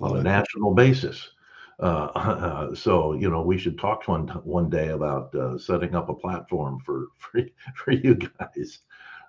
on 0.00 0.16
a 0.16 0.22
national 0.22 0.72
basis. 0.72 1.32
Uh, 1.78 2.74
so 2.74 3.12
you 3.12 3.28
know 3.28 3.42
we 3.42 3.58
should 3.58 3.78
talk 3.78 4.06
one 4.08 4.28
one 4.44 4.70
day 4.70 4.88
about 4.88 5.34
uh, 5.34 5.58
setting 5.58 5.94
up 5.94 6.08
a 6.08 6.14
platform 6.14 6.78
for 6.86 7.08
for, 7.18 7.42
for 7.74 7.92
you 7.92 8.14
guys 8.14 8.80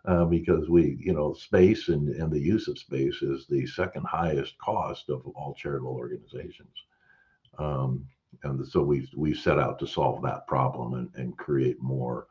uh, 0.06 0.26
because 0.26 0.70
we, 0.70 0.98
you 1.00 1.14
know, 1.14 1.34
space 1.34 1.90
and, 1.90 2.10
and 2.10 2.32
the 2.32 2.40
use 2.40 2.68
of 2.68 2.80
space 2.80 3.22
is 3.22 3.46
the 3.48 3.66
second 3.68 4.06
highest 4.06 4.58
cost 4.58 5.10
of 5.10 5.26
all 5.36 5.54
charitable 5.54 5.96
organizations. 5.96 6.76
Um, 7.60 8.06
and 8.44 8.66
so 8.66 8.82
we 8.82 9.08
we 9.16 9.34
set 9.34 9.60
out 9.60 9.78
to 9.80 9.88
solve 9.88 10.22
that 10.24 10.48
problem 10.48 10.94
and, 10.94 11.10
and 11.16 11.38
create 11.38 11.82
more 11.82 12.28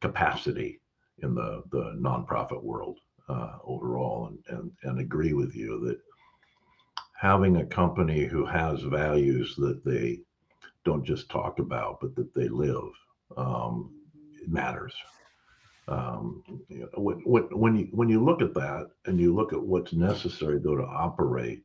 capacity 0.00 0.80
in 1.18 1.34
the, 1.34 1.62
the 1.70 1.96
nonprofit 2.00 2.62
world 2.62 2.98
uh, 3.28 3.58
overall 3.64 4.26
and, 4.28 4.58
and, 4.58 4.72
and 4.82 4.98
agree 4.98 5.34
with 5.34 5.54
you 5.54 5.78
that 5.86 6.00
having 7.20 7.58
a 7.58 7.66
company 7.66 8.24
who 8.24 8.44
has 8.44 8.80
values 8.82 9.54
that 9.56 9.84
they 9.84 10.18
don't 10.84 11.04
just 11.04 11.30
talk 11.30 11.60
about, 11.60 12.00
but 12.00 12.16
that 12.16 12.34
they 12.34 12.48
live 12.48 12.90
um, 13.36 13.94
matters 14.48 14.94
um, 15.88 16.42
when, 16.96 17.42
when 17.50 17.76
you 17.76 17.88
when 17.92 18.08
you 18.08 18.24
look 18.24 18.40
at 18.40 18.54
that 18.54 18.90
and 19.06 19.18
you 19.18 19.34
look 19.34 19.52
at 19.52 19.62
what's 19.62 19.92
necessary 19.92 20.58
though 20.58 20.76
to 20.76 20.84
operate 20.84 21.64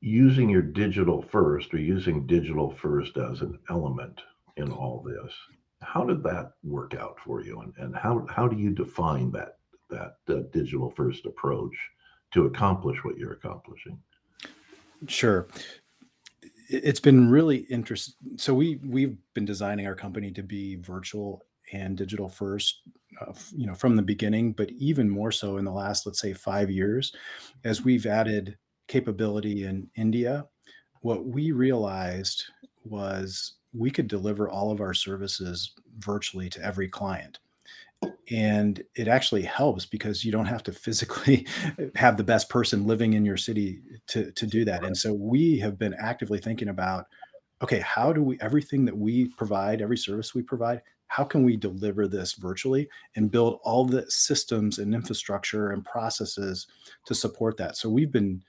using 0.00 0.50
your 0.50 0.62
digital 0.62 1.22
first 1.22 1.72
or 1.72 1.78
using 1.78 2.26
digital 2.26 2.70
first 2.70 3.16
as 3.16 3.40
an 3.40 3.58
element 3.70 4.20
in 4.56 4.70
all 4.70 5.02
this 5.02 5.32
how 5.80 6.04
did 6.04 6.22
that 6.22 6.52
work 6.64 6.94
out 6.94 7.16
for 7.24 7.42
you 7.42 7.60
and, 7.60 7.72
and 7.78 7.94
how 7.94 8.26
how 8.28 8.48
do 8.48 8.56
you 8.56 8.70
define 8.70 9.30
that 9.30 9.58
that 9.90 10.16
uh, 10.28 10.42
digital 10.52 10.90
first 10.96 11.24
approach 11.26 11.74
to 12.32 12.46
accomplish 12.46 12.98
what 13.04 13.16
you're 13.16 13.32
accomplishing? 13.32 13.98
Sure. 15.06 15.46
It's 16.68 17.00
been 17.00 17.30
really 17.30 17.58
interesting. 17.70 18.14
So 18.36 18.54
we 18.54 18.80
we've 18.84 19.16
been 19.34 19.44
designing 19.44 19.86
our 19.86 19.94
company 19.94 20.30
to 20.32 20.42
be 20.42 20.76
virtual 20.76 21.42
and 21.72 21.96
digital 21.96 22.28
first, 22.28 22.82
uh, 23.20 23.32
you 23.52 23.66
know, 23.66 23.74
from 23.74 23.96
the 23.96 24.02
beginning, 24.02 24.52
but 24.52 24.70
even 24.72 25.08
more 25.08 25.32
so 25.32 25.56
in 25.56 25.64
the 25.64 25.72
last, 25.72 26.06
let's 26.06 26.20
say, 26.20 26.32
five 26.32 26.70
years, 26.70 27.12
as 27.64 27.82
we've 27.82 28.06
added 28.06 28.58
capability 28.88 29.64
in 29.64 29.88
India. 29.96 30.46
What 31.00 31.26
we 31.26 31.52
realized 31.52 32.44
was 32.84 33.54
we 33.72 33.90
could 33.90 34.08
deliver 34.08 34.48
all 34.48 34.70
of 34.70 34.80
our 34.80 34.94
services 34.94 35.72
virtually 35.98 36.48
to 36.50 36.64
every 36.64 36.88
client 36.88 37.38
and 38.30 38.82
it 38.94 39.08
actually 39.08 39.42
helps 39.42 39.86
because 39.86 40.24
you 40.24 40.32
don't 40.32 40.46
have 40.46 40.62
to 40.64 40.72
physically 40.72 41.46
have 41.94 42.16
the 42.16 42.24
best 42.24 42.48
person 42.48 42.86
living 42.86 43.12
in 43.12 43.24
your 43.24 43.36
city 43.36 43.80
to 44.08 44.30
to 44.32 44.46
do 44.46 44.64
that. 44.64 44.84
And 44.84 44.96
so 44.96 45.12
we 45.12 45.58
have 45.58 45.78
been 45.78 45.94
actively 45.98 46.38
thinking 46.38 46.68
about 46.68 47.06
okay 47.62 47.80
how 47.80 48.12
do 48.12 48.22
we 48.22 48.38
everything 48.40 48.84
that 48.84 48.96
we 48.96 49.26
provide 49.36 49.80
every 49.80 49.96
service 49.96 50.34
we 50.34 50.42
provide 50.42 50.82
how 51.08 51.22
can 51.22 51.44
we 51.44 51.56
deliver 51.56 52.08
this 52.08 52.32
virtually 52.32 52.88
and 53.14 53.30
build 53.30 53.60
all 53.62 53.84
the 53.84 54.04
systems 54.10 54.78
and 54.78 54.94
infrastructure 54.94 55.70
and 55.70 55.84
processes 55.84 56.66
to 57.06 57.14
support 57.14 57.56
that? 57.58 57.76
So 57.76 57.88
we've 57.88 58.10
been 58.10 58.42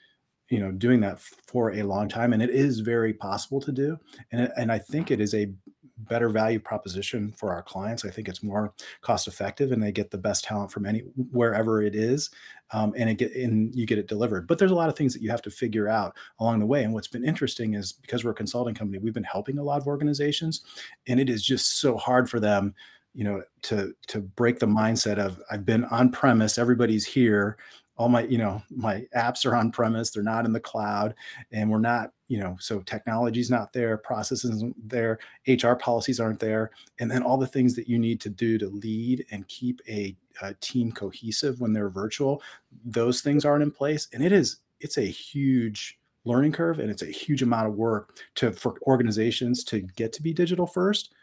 you 0.49 0.59
know 0.59 0.71
doing 0.71 0.99
that 1.01 1.19
for 1.19 1.73
a 1.73 1.83
long 1.83 2.07
time 2.07 2.33
and 2.33 2.41
it 2.41 2.51
is 2.51 2.79
very 2.79 3.13
possible 3.13 3.59
to 3.61 3.71
do 3.71 3.97
and 4.31 4.51
and 4.57 4.71
I 4.71 4.79
think 4.79 5.09
it 5.09 5.19
is 5.19 5.33
a 5.33 5.51
better 5.97 6.29
value 6.29 6.59
proposition 6.59 7.31
for 7.31 7.53
our 7.53 7.61
clients. 7.61 8.05
I 8.05 8.09
think 8.09 8.27
it's 8.27 8.43
more 8.43 8.73
cost 9.01 9.27
effective 9.27 9.71
and 9.71 9.81
they 9.81 9.91
get 9.91 10.11
the 10.11 10.17
best 10.17 10.43
talent 10.43 10.71
from 10.71 10.85
any 10.85 10.99
wherever 11.31 11.81
it 11.81 11.95
is 11.95 12.29
um, 12.71 12.93
and 12.97 13.09
it 13.09 13.15
get 13.15 13.33
and 13.33 13.73
you 13.73 13.85
get 13.85 13.97
it 13.97 14.07
delivered. 14.07 14.47
But 14.47 14.59
there's 14.59 14.71
a 14.71 14.75
lot 14.75 14.89
of 14.89 14.97
things 14.97 15.13
that 15.13 15.21
you 15.21 15.29
have 15.29 15.41
to 15.43 15.51
figure 15.51 15.87
out 15.87 16.15
along 16.39 16.59
the 16.59 16.65
way. 16.65 16.83
And 16.83 16.93
what's 16.93 17.07
been 17.07 17.25
interesting 17.25 17.75
is 17.75 17.93
because 17.93 18.23
we're 18.23 18.31
a 18.31 18.35
consulting 18.35 18.75
company, 18.75 18.99
we've 18.99 19.13
been 19.13 19.23
helping 19.23 19.57
a 19.57 19.63
lot 19.63 19.81
of 19.81 19.87
organizations 19.87 20.61
and 21.07 21.19
it 21.19 21.29
is 21.29 21.43
just 21.43 21.79
so 21.79 21.97
hard 21.97 22.29
for 22.29 22.39
them 22.39 22.73
you 23.13 23.23
know 23.23 23.41
to 23.61 23.95
to 24.07 24.19
break 24.19 24.59
the 24.59 24.65
mindset 24.65 25.17
of 25.17 25.41
i've 25.49 25.65
been 25.65 25.85
on 25.85 26.11
premise 26.11 26.57
everybody's 26.57 27.05
here 27.05 27.57
all 27.97 28.09
my 28.09 28.23
you 28.23 28.37
know 28.37 28.61
my 28.69 29.05
apps 29.15 29.45
are 29.45 29.55
on 29.55 29.71
premise 29.71 30.09
they're 30.09 30.23
not 30.23 30.45
in 30.45 30.53
the 30.53 30.59
cloud 30.59 31.15
and 31.51 31.69
we're 31.69 31.79
not 31.79 32.11
you 32.27 32.39
know 32.39 32.55
so 32.59 32.79
technology's 32.81 33.49
not 33.49 33.71
there 33.73 33.97
processes 33.97 34.63
there 34.83 35.19
hr 35.47 35.73
policies 35.73 36.19
aren't 36.19 36.39
there 36.39 36.71
and 36.99 37.09
then 37.09 37.23
all 37.23 37.37
the 37.37 37.47
things 37.47 37.75
that 37.75 37.87
you 37.87 37.97
need 37.97 38.19
to 38.19 38.29
do 38.29 38.57
to 38.57 38.67
lead 38.67 39.25
and 39.31 39.47
keep 39.47 39.81
a, 39.87 40.15
a 40.41 40.53
team 40.55 40.91
cohesive 40.91 41.59
when 41.61 41.73
they're 41.73 41.89
virtual 41.89 42.41
those 42.83 43.21
things 43.21 43.45
aren't 43.45 43.63
in 43.63 43.71
place 43.71 44.07
and 44.13 44.23
it 44.23 44.31
is 44.31 44.57
it's 44.79 44.97
a 44.97 45.05
huge 45.05 45.99
learning 46.25 46.51
curve 46.51 46.79
and 46.79 46.89
it's 46.89 47.03
a 47.03 47.07
huge 47.07 47.43
amount 47.43 47.67
of 47.67 47.75
work 47.75 48.17
to 48.33 48.51
for 48.51 48.75
organizations 48.87 49.63
to 49.63 49.81
get 49.95 50.11
to 50.11 50.21
be 50.21 50.33
digital 50.33 50.67
first 50.67 51.13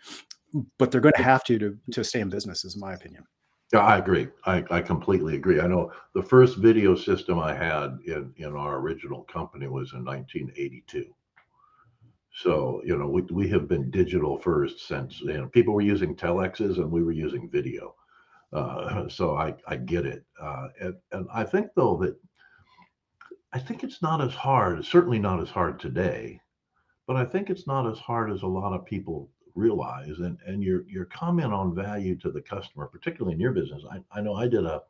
but 0.79 0.91
they're 0.91 1.01
going 1.01 1.15
to 1.17 1.23
have 1.23 1.45
to 1.45 1.59
to 1.59 1.77
to 1.91 2.05
stay 2.05 2.21
in 2.21 2.29
business 2.29 2.65
is 2.65 2.77
my 2.77 2.95
opinion 2.95 3.25
Yeah, 3.73 3.81
I 3.81 3.99
agree. 3.99 4.29
I, 4.45 4.65
I 4.71 4.81
completely 4.83 5.35
agree. 5.35 5.61
I 5.61 5.67
know 5.67 5.93
the 6.15 6.23
first 6.23 6.59
video 6.59 6.95
system 6.95 7.39
I 7.39 7.55
had 7.55 7.99
in, 8.07 8.33
in 8.37 8.55
our 8.55 8.79
original 8.79 9.23
company 9.25 9.67
was 9.67 9.93
in 9.95 10.05
1982. 10.05 11.15
So, 12.35 12.83
you 12.85 12.97
know, 12.97 13.09
we, 13.09 13.23
we 13.31 13.49
have 13.51 13.69
been 13.69 13.91
digital 13.91 14.39
first 14.39 14.87
since, 14.89 15.21
you 15.21 15.35
know, 15.35 15.49
people 15.49 15.75
were 15.75 15.83
using 15.83 16.17
telexes 16.17 16.79
and 16.79 16.91
we 16.91 17.03
were 17.03 17.13
using 17.13 17.51
video. 17.51 17.95
Uh, 18.53 19.09
so 19.09 19.37
I, 19.37 19.55
I 19.67 19.77
get 19.77 20.07
it. 20.07 20.25
Uh, 20.41 20.69
and, 20.81 20.95
and 21.13 21.29
I 21.33 21.45
think 21.45 21.69
though 21.77 21.99
that 21.99 22.17
I 23.55 23.59
think 23.59 23.83
it's 23.83 24.03
not 24.03 24.21
as 24.21 24.35
hard, 24.35 24.85
certainly 24.85 25.19
not 25.19 25.41
as 25.41 25.49
hard 25.49 25.81
today, 25.81 26.41
but 27.09 27.17
I 27.17 27.25
think 27.27 27.51
it's 27.51 27.67
not 27.67 27.91
as 27.91 27.99
hard 27.99 28.31
as 28.33 28.43
a 28.43 28.49
lot 28.49 28.75
of 28.75 28.87
people 28.87 29.32
realize. 29.55 30.19
And 30.19 30.39
and 30.47 30.63
your 30.63 30.89
your 30.89 31.07
comment 31.07 31.53
on 31.53 31.75
value 31.75 32.17
to 32.17 32.31
the 32.31 32.41
customer, 32.41 32.87
particularly 32.87 33.35
in 33.35 33.41
your 33.41 33.53
business, 33.53 33.83
I, 33.91 33.99
I 34.19 34.21
know 34.21 34.35
I 34.35 34.49
did 34.49 34.65
a 34.65 34.83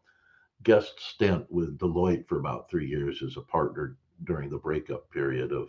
guest 0.63 0.95
stint 0.99 1.47
with 1.51 1.79
Deloitte 1.79 2.27
for 2.29 2.39
about 2.39 2.71
three 2.71 2.87
years 2.87 3.23
as 3.23 3.37
a 3.37 3.43
partner 3.43 3.97
during 4.25 4.49
the 4.49 4.59
breakup 4.59 5.11
period 5.11 5.53
of 5.53 5.69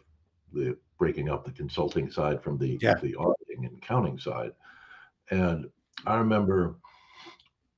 the 0.52 0.78
breaking 1.00 1.30
up 1.30 1.44
the 1.44 1.52
consulting 1.52 2.10
side 2.12 2.44
from 2.44 2.58
the 2.58 2.78
yeah 2.82 2.94
the 3.02 3.16
auditing 3.16 3.66
and 3.66 3.78
accounting 3.78 4.20
side. 4.20 4.52
And 5.32 5.70
I 6.06 6.16
remember 6.16 6.76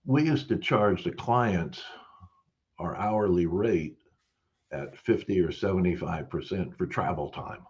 we 0.05 0.23
used 0.23 0.49
to 0.49 0.57
charge 0.57 1.03
the 1.03 1.11
clients 1.11 1.81
our 2.79 2.95
hourly 2.97 3.45
rate 3.45 3.97
at 4.71 4.97
50 4.97 5.39
or 5.39 5.49
75% 5.49 6.77
for 6.77 6.85
travel 6.85 7.29
time. 7.29 7.65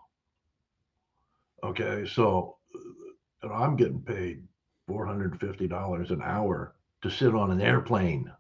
Okay, 1.64 2.06
so 2.08 2.58
I'm 3.52 3.76
getting 3.76 4.02
paid 4.02 4.44
$450 4.90 6.12
an 6.12 6.22
hour 6.22 6.76
to 7.02 7.10
sit 7.10 7.36
on 7.36 7.52
an 7.52 7.62
airplane. 7.62 8.32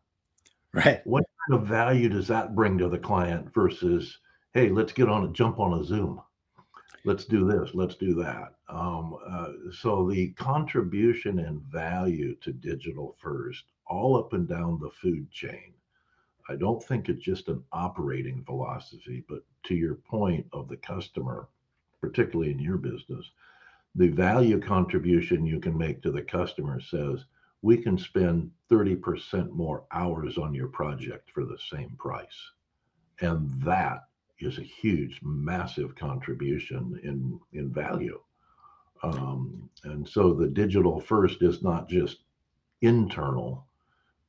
right 0.73 1.01
What 1.05 1.25
kind 1.47 1.61
of 1.61 1.67
value 1.67 2.09
does 2.09 2.27
that 2.27 2.55
bring 2.55 2.77
to 2.79 2.89
the 2.89 2.97
client 2.97 3.53
versus, 3.53 4.19
hey, 4.53 4.69
let's 4.69 4.93
get 4.93 5.09
on 5.09 5.25
a 5.25 5.29
jump 5.29 5.59
on 5.59 5.79
a 5.79 5.83
Zoom. 5.83 6.21
Let's 7.03 7.25
do 7.25 7.45
this, 7.45 7.69
let's 7.75 7.95
do 7.95 8.15
that. 8.15 8.55
Um, 8.67 9.17
uh, 9.27 9.51
so 9.71 10.09
the 10.09 10.29
contribution 10.31 11.39
and 11.39 11.61
value 11.61 12.35
to 12.37 12.51
digital 12.51 13.15
first, 13.19 13.63
all 13.85 14.17
up 14.17 14.33
and 14.33 14.47
down 14.47 14.79
the 14.79 14.89
food 14.89 15.29
chain. 15.29 15.73
I 16.49 16.55
don't 16.55 16.83
think 16.83 17.09
it's 17.09 17.23
just 17.23 17.47
an 17.47 17.63
operating 17.71 18.43
philosophy, 18.43 19.23
but 19.27 19.43
to 19.63 19.75
your 19.75 19.95
point 19.95 20.47
of 20.53 20.67
the 20.67 20.77
customer, 20.77 21.47
particularly 22.01 22.51
in 22.51 22.59
your 22.59 22.77
business, 22.77 23.29
the 23.95 24.10
value 24.10 24.60
contribution 24.60 25.45
you 25.45 25.60
can 25.60 25.77
make 25.77 26.01
to 26.01 26.12
the 26.12 26.21
customer 26.21 26.79
says 26.81 27.25
we 27.62 27.77
can 27.77 27.97
spend 27.97 28.51
30% 28.69 29.51
more 29.51 29.86
hours 29.91 30.38
on 30.38 30.53
your 30.53 30.67
project 30.67 31.31
for 31.31 31.45
the 31.45 31.58
same 31.71 31.91
price. 31.97 32.51
And 33.21 33.49
that 33.63 34.01
is 34.39 34.60
a 34.60 34.63
huge, 34.63 35.19
massive 35.23 35.95
contribution 35.95 36.99
in, 37.03 37.39
in 37.53 37.73
value. 37.73 38.19
Um, 39.01 39.69
and 39.84 40.08
so 40.08 40.34
the 40.34 40.47
digital 40.47 40.99
first 40.99 41.41
is 41.41 41.62
not 41.62 41.88
just 41.88 42.17
internal, 42.81 43.65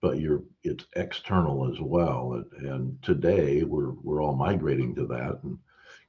but 0.01 0.21
you're 0.21 0.43
it's 0.63 0.87
external 0.95 1.71
as 1.73 1.81
well. 1.81 2.45
And, 2.53 2.67
and 2.67 3.03
today 3.03 3.63
we're 3.65 3.93
we're 4.03 4.23
all 4.23 4.37
migrating 4.37 4.95
to 4.95 5.07
that. 5.07 5.41
And 5.43 5.59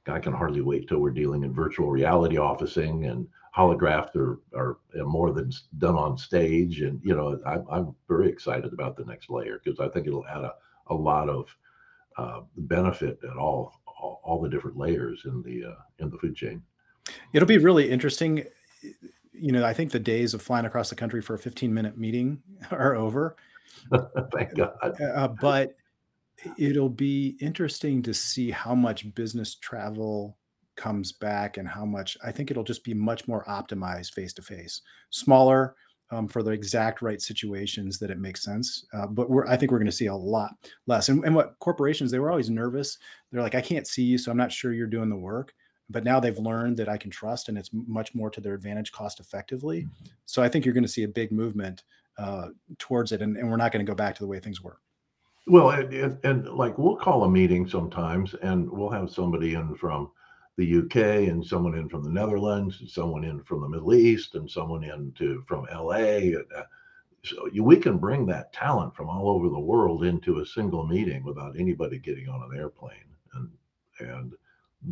I 0.06 0.20
can 0.20 0.32
hardly 0.32 0.60
wait 0.60 0.88
till 0.88 1.00
we're 1.00 1.10
dealing 1.10 1.44
in 1.44 1.52
virtual 1.52 1.90
reality 1.90 2.38
officing 2.38 3.06
and 3.06 3.26
holographed 3.56 4.16
are, 4.16 4.40
are 4.54 4.78
more 5.04 5.32
than 5.32 5.50
done 5.78 5.96
on 5.96 6.16
stage. 6.16 6.80
And, 6.80 7.00
you 7.02 7.14
know, 7.14 7.40
I'm, 7.46 7.64
I'm 7.70 7.94
very 8.08 8.28
excited 8.28 8.72
about 8.72 8.96
the 8.96 9.04
next 9.04 9.30
layer 9.30 9.60
because 9.62 9.80
I 9.80 9.88
think 9.88 10.06
it'll 10.06 10.26
add 10.26 10.44
a, 10.44 10.54
a 10.88 10.94
lot 10.94 11.28
of 11.28 11.46
uh, 12.16 12.40
benefit 12.56 13.18
at 13.24 13.36
all, 13.36 13.80
all, 13.86 14.20
all 14.24 14.40
the 14.40 14.48
different 14.48 14.76
layers 14.76 15.22
in 15.24 15.42
the, 15.42 15.70
uh, 15.70 15.74
in 15.98 16.10
the 16.10 16.18
food 16.18 16.34
chain. 16.36 16.62
it'll 17.32 17.46
be 17.48 17.58
really 17.58 17.88
interesting 17.90 18.44
you 19.32 19.52
know 19.52 19.64
i 19.64 19.72
think 19.72 19.92
the 19.92 19.98
days 20.00 20.34
of 20.34 20.42
flying 20.42 20.66
across 20.66 20.90
the 20.90 20.96
country 20.96 21.20
for 21.22 21.34
a 21.34 21.38
15 21.38 21.72
minute 21.72 21.96
meeting 21.96 22.42
are 22.70 22.94
over 22.94 23.36
Thank 24.32 24.54
God. 24.56 25.00
uh, 25.00 25.28
but 25.40 25.76
it'll 26.58 26.88
be 26.88 27.36
interesting 27.40 28.02
to 28.02 28.14
see 28.14 28.50
how 28.50 28.74
much 28.74 29.14
business 29.14 29.54
travel 29.54 30.37
comes 30.78 31.12
back 31.12 31.58
and 31.58 31.68
how 31.68 31.84
much 31.84 32.16
I 32.24 32.32
think 32.32 32.50
it'll 32.50 32.64
just 32.64 32.84
be 32.84 32.94
much 32.94 33.28
more 33.28 33.44
optimized 33.44 34.14
face 34.14 34.32
to 34.34 34.42
face, 34.42 34.80
smaller 35.10 35.74
um, 36.10 36.26
for 36.26 36.42
the 36.42 36.52
exact 36.52 37.02
right 37.02 37.20
situations 37.20 37.98
that 37.98 38.10
it 38.10 38.18
makes 38.18 38.42
sense. 38.42 38.86
Uh, 38.94 39.06
but 39.06 39.28
we're, 39.28 39.46
I 39.46 39.56
think 39.56 39.70
we're 39.70 39.78
going 39.78 39.86
to 39.90 39.92
see 39.92 40.06
a 40.06 40.14
lot 40.14 40.52
less. 40.86 41.10
And, 41.10 41.22
and 41.24 41.34
what 41.34 41.58
corporations, 41.58 42.10
they 42.10 42.18
were 42.18 42.30
always 42.30 42.48
nervous. 42.48 42.96
They're 43.30 43.42
like, 43.42 43.54
I 43.54 43.60
can't 43.60 43.86
see 43.86 44.04
you, 44.04 44.16
so 44.16 44.30
I'm 44.30 44.38
not 44.38 44.52
sure 44.52 44.72
you're 44.72 44.86
doing 44.86 45.10
the 45.10 45.16
work. 45.16 45.52
But 45.90 46.04
now 46.04 46.20
they've 46.20 46.38
learned 46.38 46.76
that 46.78 46.88
I 46.88 46.98
can 46.98 47.10
trust 47.10 47.48
and 47.48 47.56
it's 47.56 47.70
much 47.72 48.14
more 48.14 48.30
to 48.30 48.40
their 48.40 48.54
advantage 48.54 48.92
cost 48.92 49.20
effectively. 49.20 49.86
So 50.26 50.42
I 50.42 50.48
think 50.48 50.64
you're 50.64 50.74
going 50.74 50.84
to 50.84 50.88
see 50.88 51.04
a 51.04 51.08
big 51.08 51.32
movement 51.32 51.82
uh, 52.18 52.48
towards 52.78 53.12
it. 53.12 53.22
And, 53.22 53.36
and 53.38 53.50
we're 53.50 53.56
not 53.56 53.72
going 53.72 53.84
to 53.84 53.90
go 53.90 53.94
back 53.96 54.14
to 54.16 54.22
the 54.22 54.26
way 54.26 54.38
things 54.38 54.62
were. 54.62 54.78
Well, 55.46 55.70
and, 55.70 55.92
and, 55.94 56.18
and 56.24 56.48
like 56.50 56.76
we'll 56.76 56.96
call 56.96 57.24
a 57.24 57.30
meeting 57.30 57.66
sometimes 57.66 58.34
and 58.42 58.70
we'll 58.70 58.90
have 58.90 59.10
somebody 59.10 59.54
in 59.54 59.74
from 59.76 60.10
the 60.58 60.78
UK 60.78 61.28
and 61.30 61.44
someone 61.44 61.74
in 61.74 61.88
from 61.88 62.02
the 62.02 62.10
Netherlands 62.10 62.80
and 62.80 62.90
someone 62.90 63.24
in 63.24 63.42
from 63.44 63.60
the 63.62 63.68
Middle 63.68 63.94
East 63.94 64.34
and 64.34 64.50
someone 64.50 64.84
in 64.84 65.12
to 65.12 65.42
from 65.46 65.66
LA. 65.72 66.36
Uh, 66.54 66.64
So 67.24 67.48
you, 67.52 67.64
we 67.64 67.76
can 67.76 67.98
bring 67.98 68.26
that 68.26 68.52
talent 68.52 68.94
from 68.94 69.08
all 69.08 69.28
over 69.30 69.48
the 69.48 69.58
world 69.72 70.04
into 70.04 70.40
a 70.40 70.46
single 70.46 70.86
meeting 70.86 71.24
without 71.24 71.58
anybody 71.58 71.98
getting 71.98 72.28
on 72.28 72.42
an 72.42 72.58
airplane. 72.58 73.10
And 73.34 73.50
and 74.00 74.34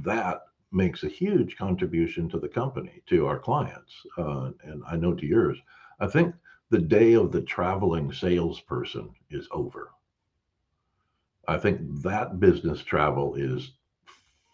that 0.05 0.42
makes 0.72 1.05
a 1.05 1.09
huge 1.09 1.57
contribution 1.57 2.29
to 2.31 2.38
the 2.40 2.48
company, 2.48 3.02
to 3.07 3.26
our 3.26 3.38
clients. 3.38 3.92
Uh, 4.18 4.50
and 4.64 4.83
I 4.87 4.96
know 4.96 5.14
to 5.14 5.26
yours. 5.26 5.59
I 6.00 6.07
think 6.09 6.35
the 6.70 6.81
day 6.98 7.14
of 7.14 7.33
the 7.33 7.42
traveling 7.42 8.12
salesperson 8.12 9.14
is 9.31 9.48
over 9.50 9.90
I 11.48 11.59
think 11.59 12.02
that 12.02 12.40
business 12.40 12.83
travel 12.83 13.35
is 13.37 13.72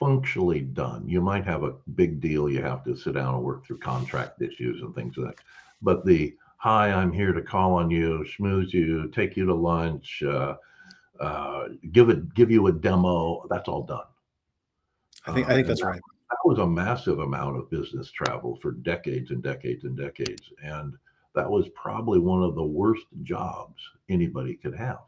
functionally 0.03 0.61
done. 0.61 1.09
You 1.09 1.21
might 1.21 1.45
have 1.45 1.62
a 1.62 1.75
big 1.95 2.21
deal 2.21 2.51
you 2.51 2.61
have 2.62 2.83
to 2.85 2.97
sit 2.97 3.15
down 3.15 3.35
and 3.37 3.45
work 3.45 3.65
through 3.65 3.79
contract 3.79 4.43
issues 4.43 4.83
and 4.83 4.93
things 4.95 5.17
like 5.17 5.37
that. 5.37 5.45
But 5.81 6.05
the 6.05 6.35
hi, 6.57 6.91
I'm 6.93 7.12
here 7.12 7.33
to 7.33 7.43
call 7.43 7.75
on 7.75 7.88
you, 7.91 8.25
schmooze 8.27 8.73
you, 8.73 9.09
take 9.09 9.37
you 9.37 9.47
to 9.47 9.55
lunch, 9.55 10.23
uh, 10.25 10.57
uh, 11.21 11.69
give 11.93 12.09
it, 12.09 12.35
give 12.35 12.51
you 12.51 12.67
a 12.67 12.73
demo. 12.73 13.47
That's 13.49 13.69
all 13.69 13.85
done. 13.85 14.07
I 15.27 15.33
think 15.35 15.47
Uh, 15.47 15.51
I 15.51 15.55
think 15.55 15.67
and 15.67 15.71
that's 15.71 15.81
that, 15.83 15.87
right. 15.87 16.01
that 16.31 16.38
was 16.45 16.59
a 16.59 16.67
massive 16.67 17.21
amount 17.21 17.57
of 17.59 17.71
business 17.71 18.11
travel 18.11 18.59
for 18.61 18.73
decades 18.73 19.31
and 19.31 19.43
decades 19.43 19.85
and 19.85 19.97
decades. 19.97 20.51
And 20.65 20.95
that 21.37 21.49
was 21.49 21.69
probably 21.75 22.19
one 22.19 22.43
of 22.43 22.57
the 22.57 22.65
worst 22.65 23.07
jobs 23.23 23.81
anybody 24.09 24.57
could 24.57 24.75
have. 24.75 25.07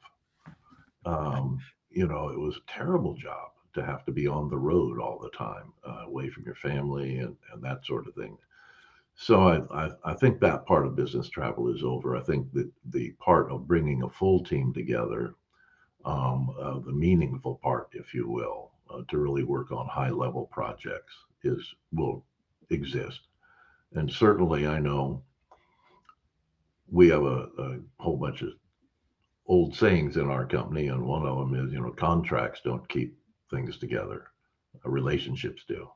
Um, 1.04 1.58
you 1.90 2.06
know, 2.06 2.28
it 2.28 2.38
was 2.38 2.56
a 2.56 2.72
terrible 2.72 3.14
job 3.14 3.50
to 3.74 3.84
have 3.84 4.04
to 4.04 4.12
be 4.12 4.26
on 4.26 4.48
the 4.48 4.58
road 4.58 4.98
all 4.98 5.18
the 5.18 5.36
time, 5.36 5.72
uh, 5.86 6.04
away 6.06 6.30
from 6.30 6.44
your 6.44 6.54
family 6.56 7.18
and, 7.18 7.36
and 7.52 7.62
that 7.62 7.84
sort 7.84 8.06
of 8.06 8.14
thing. 8.14 8.36
So 9.16 9.42
I, 9.48 9.86
I, 9.86 9.90
I 10.04 10.14
think 10.14 10.40
that 10.40 10.66
part 10.66 10.86
of 10.86 10.96
business 10.96 11.28
travel 11.28 11.72
is 11.72 11.82
over. 11.84 12.16
I 12.16 12.22
think 12.22 12.52
that 12.52 12.70
the 12.90 13.12
part 13.20 13.50
of 13.50 13.68
bringing 13.68 14.02
a 14.02 14.08
full 14.08 14.42
team 14.42 14.72
together, 14.72 15.34
um, 16.04 16.54
uh, 16.60 16.80
the 16.80 16.92
meaningful 16.92 17.60
part, 17.62 17.88
if 17.92 18.12
you 18.12 18.28
will, 18.28 18.72
uh, 18.90 19.02
to 19.08 19.18
really 19.18 19.44
work 19.44 19.70
on 19.70 19.86
high 19.86 20.10
level 20.10 20.48
projects 20.52 21.14
is 21.42 21.74
will 21.92 22.24
exist. 22.70 23.20
And 23.92 24.10
certainly, 24.10 24.66
I 24.66 24.80
know 24.80 25.22
we 26.90 27.08
have 27.08 27.22
a, 27.22 27.48
a 27.58 27.78
whole 27.98 28.16
bunch 28.16 28.42
of 28.42 28.50
old 29.46 29.76
sayings 29.76 30.16
in 30.16 30.28
our 30.28 30.46
company, 30.46 30.88
and 30.88 31.04
one 31.04 31.26
of 31.26 31.38
them 31.38 31.54
is, 31.54 31.72
you 31.72 31.80
know, 31.80 31.92
contracts 31.92 32.60
don't 32.64 32.88
keep 32.88 33.16
things 33.54 33.78
together, 33.78 34.26
uh, 34.84 34.90
relationships 34.90 35.64
do. 35.66 35.88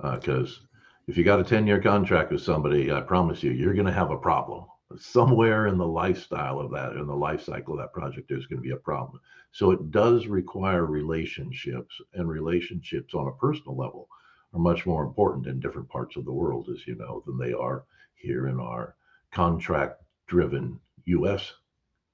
Because 0.00 0.60
if 1.06 1.16
you 1.16 1.24
got 1.24 1.40
a 1.40 1.44
10 1.44 1.66
year 1.66 1.80
contract 1.80 2.32
with 2.32 2.42
somebody, 2.42 2.92
I 2.92 3.00
promise 3.00 3.42
you, 3.42 3.52
you're 3.52 3.74
going 3.74 3.86
to 3.86 3.92
have 3.92 4.10
a 4.10 4.18
problem. 4.18 4.66
Somewhere 4.98 5.66
in 5.66 5.76
the 5.76 5.86
lifestyle 5.86 6.58
of 6.58 6.70
that, 6.72 6.92
in 6.92 7.06
the 7.06 7.14
life 7.14 7.42
cycle 7.42 7.74
of 7.74 7.80
that 7.80 7.92
project, 7.92 8.28
there's 8.28 8.46
going 8.46 8.58
to 8.62 8.68
be 8.68 8.74
a 8.74 8.76
problem. 8.76 9.20
So 9.52 9.70
it 9.70 9.90
does 9.90 10.26
require 10.26 10.86
relationships, 10.86 12.00
and 12.14 12.28
relationships 12.28 13.14
on 13.14 13.28
a 13.28 13.32
personal 13.32 13.76
level 13.76 14.08
are 14.54 14.60
much 14.60 14.86
more 14.86 15.04
important 15.04 15.46
in 15.46 15.60
different 15.60 15.88
parts 15.88 16.16
of 16.16 16.24
the 16.24 16.32
world, 16.32 16.68
as 16.72 16.86
you 16.86 16.94
know, 16.94 17.22
than 17.26 17.38
they 17.38 17.52
are 17.52 17.84
here 18.14 18.48
in 18.48 18.58
our 18.58 18.96
contract 19.30 20.02
driven 20.26 20.80
US 21.06 21.52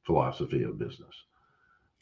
philosophy 0.05 0.63
of 0.63 0.79
business. 0.79 1.15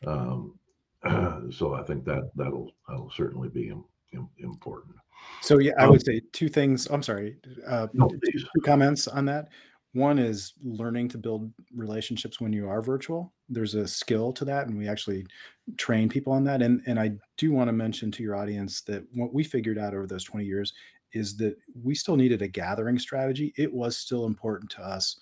Um, 0.06 0.58
so 1.50 1.74
I 1.74 1.82
think 1.82 2.04
that 2.04 2.30
that'll 2.34 2.72
that'll 2.88 3.10
certainly 3.10 3.48
be 3.48 3.68
im- 3.68 3.84
im- 4.12 4.30
important. 4.38 4.94
So 5.40 5.58
yeah, 5.58 5.72
I 5.78 5.84
Um, 5.84 5.90
would 5.90 6.04
say 6.04 6.20
two 6.32 6.48
things. 6.48 6.86
I'm 6.90 7.02
sorry, 7.02 7.38
uh, 7.66 7.88
no, 7.92 8.08
two, 8.08 8.60
comments 8.64 9.08
on 9.08 9.24
that. 9.26 9.48
One 9.94 10.18
is 10.18 10.54
learning 10.62 11.08
to 11.10 11.18
build 11.18 11.52
relationships 11.74 12.40
when 12.40 12.52
you 12.52 12.66
are 12.66 12.80
virtual. 12.80 13.34
There's 13.50 13.74
a 13.74 13.86
skill 13.86 14.32
to 14.32 14.44
that, 14.46 14.66
and 14.66 14.78
we 14.78 14.88
actually 14.88 15.26
train 15.76 16.08
people 16.08 16.32
on 16.32 16.44
that. 16.44 16.62
And 16.62 16.82
and 16.86 16.98
I 16.98 17.12
do 17.36 17.52
want 17.52 17.68
to 17.68 17.72
mention 17.72 18.10
to 18.12 18.22
your 18.22 18.34
audience 18.34 18.80
that 18.82 19.04
what 19.12 19.34
we 19.34 19.44
figured 19.44 19.78
out 19.78 19.94
over 19.94 20.06
those 20.06 20.24
20 20.24 20.44
years 20.46 20.72
is 21.12 21.36
that 21.36 21.56
we 21.82 21.94
still 21.94 22.16
needed 22.16 22.40
a 22.40 22.48
gathering 22.48 22.98
strategy. 22.98 23.52
It 23.56 23.70
was 23.72 23.98
still 23.98 24.24
important 24.24 24.70
to 24.72 24.82
us, 24.82 25.20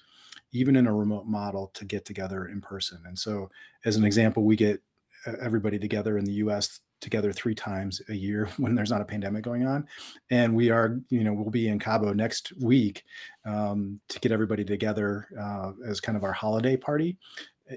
even 0.53 0.77
in 0.77 0.87
a 0.87 0.95
remote 0.95 1.27
model, 1.27 1.69
to 1.75 1.85
get 1.85 2.05
together 2.05 2.47
in 2.47 2.61
person. 2.61 3.03
And 3.07 3.19
so, 3.19 3.51
as 3.85 3.97
an 3.97 4.05
example, 4.05 4.45
we 4.45 4.55
get 4.55 4.81
everybody 5.27 5.79
together 5.79 6.19
in 6.19 6.25
the 6.25 6.33
U.S. 6.35 6.81
together 7.01 7.33
three 7.33 7.55
times 7.55 8.01
a 8.09 8.15
year 8.15 8.49
when 8.57 8.75
there's 8.75 8.91
not 8.91 9.01
a 9.01 9.05
pandemic 9.05 9.45
going 9.45 9.67
on, 9.67 9.87
and 10.31 10.55
we 10.55 10.71
are, 10.71 11.01
you 11.09 11.25
know, 11.25 11.33
we'll 11.33 11.51
be 11.51 11.69
in 11.69 11.79
Cabo 11.79 12.13
next 12.13 12.53
week 12.61 13.05
um, 13.45 14.01
to 14.09 14.19
get 14.21 14.33
everybody 14.33 14.65
together 14.65 15.29
uh, 15.41 15.73
as 15.87 16.01
kind 16.01 16.17
of 16.17 16.25
our 16.25 16.33
holiday 16.33 16.77
party. 16.77 17.19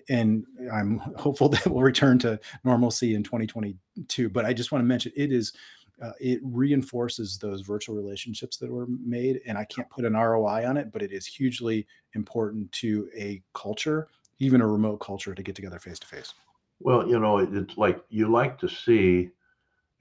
And 0.10 0.43
I'm 0.71 0.97
hopeful 1.17 1.49
that 1.49 1.67
we'll 1.67 1.84
return 1.84 2.19
to 2.19 2.39
normalcy 2.63 3.15
in 3.15 3.23
2022. 3.23 4.29
But 4.29 4.45
I 4.45 4.53
just 4.53 4.71
want 4.71 4.82
to 4.82 4.88
mention 4.88 5.12
it 5.15 5.32
is. 5.32 5.53
Uh, 6.01 6.12
it 6.19 6.39
reinforces 6.43 7.38
those 7.38 7.62
virtual 7.62 7.95
relationships 7.95 8.58
that 8.58 8.69
were 8.69 8.88
made, 9.06 9.39
and 9.45 9.60
I 9.60 9.63
can't 9.65 9.88
put 9.91 10.06
an 10.06 10.13
ROI 10.13 10.67
on 10.67 10.75
it, 10.75 10.91
but 10.91 11.03
it 11.03 11.12
is 11.12 11.25
hugely 11.25 11.86
important 12.15 12.69
to 12.73 13.08
a 13.15 13.41
culture, 13.53 14.08
even 14.39 14.60
a 14.60 14.67
remote 14.67 14.97
culture, 14.97 15.36
to 15.36 15.43
get 15.43 15.56
together 15.56 15.77
face 15.77 15.99
to 15.99 16.08
face. 16.08 16.34
Well, 16.84 17.08
you 17.08 17.19
know, 17.19 17.39
it, 17.39 17.50
it's 17.54 17.78
like 17.78 18.04
you 18.10 18.32
like 18.32 18.60
to 18.60 18.69
see 18.69 19.32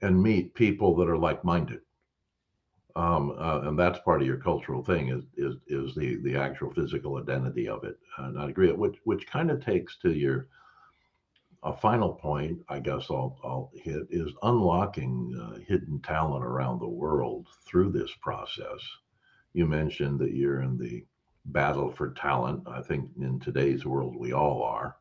and 0.01 0.21
meet 0.21 0.53
people 0.53 0.95
that 0.97 1.09
are 1.09 1.17
like-minded, 1.17 1.81
um, 2.95 3.33
uh, 3.37 3.61
and 3.63 3.77
that's 3.79 3.99
part 3.99 4.21
of 4.21 4.27
your 4.27 4.37
cultural 4.37 4.83
thing 4.83 5.09
is 5.09 5.23
is 5.37 5.55
is 5.67 5.95
the 5.95 6.17
the 6.23 6.35
actual 6.35 6.71
physical 6.71 7.17
identity 7.17 7.67
of 7.67 7.83
it. 7.83 7.97
And 8.17 8.37
I 8.39 8.49
agree, 8.49 8.71
which 8.71 8.97
which 9.05 9.27
kind 9.27 9.49
of 9.51 9.63
takes 9.63 9.97
to 9.99 10.11
your 10.11 10.47
a 11.63 11.73
final 11.75 12.13
point. 12.13 12.59
I 12.69 12.79
guess 12.79 13.07
I'll 13.09 13.39
I'll 13.43 13.71
hit 13.75 14.07
is 14.11 14.31
unlocking 14.43 15.35
uh, 15.41 15.59
hidden 15.67 15.99
talent 16.01 16.45
around 16.45 16.79
the 16.79 16.87
world 16.89 17.47
through 17.65 17.91
this 17.91 18.11
process. 18.21 18.81
You 19.53 19.65
mentioned 19.65 20.19
that 20.19 20.33
you're 20.33 20.61
in 20.61 20.77
the 20.77 21.05
battle 21.45 21.91
for 21.91 22.11
talent. 22.13 22.67
I 22.67 22.81
think 22.81 23.09
in 23.19 23.39
today's 23.39 23.85
world 23.85 24.15
we 24.15 24.33
all 24.33 24.63
are 24.63 24.97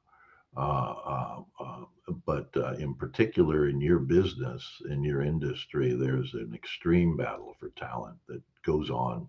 but 0.55 2.49
uh, 2.57 2.75
in 2.79 2.95
particular 2.95 3.69
in 3.69 3.81
your 3.81 3.99
business, 3.99 4.65
in 4.89 5.03
your 5.03 5.23
industry, 5.23 5.95
there's 5.95 6.35
an 6.35 6.53
extreme 6.55 7.17
battle 7.17 7.55
for 7.59 7.71
talent 7.71 8.17
that 8.29 8.43
goes 8.65 8.91
on, 8.91 9.27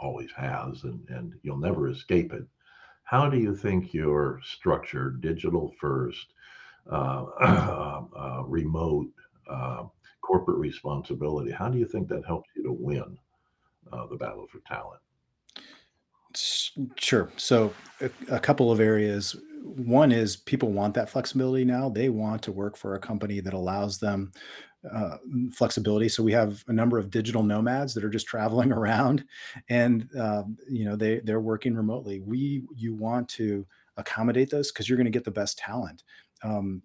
always 0.00 0.30
has, 0.36 0.84
and, 0.84 1.06
and 1.08 1.34
you'll 1.42 1.58
never 1.58 1.88
escape 1.88 2.32
it. 2.32 2.44
How 3.04 3.28
do 3.28 3.38
you 3.38 3.54
think 3.54 3.94
your 3.94 4.40
structure, 4.44 5.10
digital 5.10 5.72
first, 5.80 6.26
uh, 6.90 7.24
uh, 7.40 8.42
remote, 8.46 9.10
uh, 9.48 9.84
corporate 10.22 10.58
responsibility, 10.58 11.52
how 11.52 11.68
do 11.68 11.78
you 11.78 11.86
think 11.86 12.08
that 12.08 12.24
helps 12.24 12.48
you 12.56 12.64
to 12.64 12.72
win 12.72 13.16
uh, 13.92 14.06
the 14.06 14.16
battle 14.16 14.46
for 14.50 14.60
talent? 14.66 15.00
Sure. 16.98 17.30
So, 17.36 17.72
a, 18.00 18.10
a 18.30 18.40
couple 18.40 18.70
of 18.70 18.80
areas. 18.80 19.36
One 19.64 20.12
is 20.12 20.36
people 20.36 20.70
want 20.72 20.94
that 20.94 21.10
flexibility 21.10 21.64
now. 21.64 21.88
They 21.88 22.08
want 22.08 22.42
to 22.42 22.52
work 22.52 22.76
for 22.76 22.94
a 22.94 23.00
company 23.00 23.40
that 23.40 23.52
allows 23.52 23.98
them 23.98 24.30
uh, 24.92 25.18
flexibility. 25.54 26.08
So 26.08 26.22
we 26.22 26.32
have 26.32 26.64
a 26.68 26.72
number 26.72 26.98
of 26.98 27.10
digital 27.10 27.42
nomads 27.42 27.94
that 27.94 28.04
are 28.04 28.10
just 28.10 28.26
traveling 28.26 28.72
around, 28.74 29.24
and 29.68 30.08
um, 30.18 30.56
you 30.68 30.84
know 30.84 30.96
they 30.96 31.20
they're 31.20 31.40
working 31.40 31.74
remotely. 31.76 32.20
We 32.20 32.64
you 32.74 32.94
want 32.94 33.28
to 33.30 33.66
accommodate 33.96 34.50
those 34.50 34.72
because 34.72 34.88
you're 34.88 34.98
going 34.98 35.06
to 35.06 35.10
get 35.10 35.24
the 35.24 35.30
best 35.30 35.58
talent 35.58 36.04
um, 36.44 36.82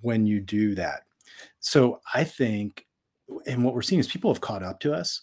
when 0.00 0.26
you 0.26 0.40
do 0.40 0.74
that. 0.76 1.02
So 1.60 2.00
I 2.14 2.24
think, 2.24 2.86
and 3.46 3.64
what 3.64 3.74
we're 3.74 3.82
seeing 3.82 4.00
is 4.00 4.08
people 4.08 4.32
have 4.32 4.40
caught 4.42 4.62
up 4.62 4.80
to 4.80 4.92
us 4.94 5.22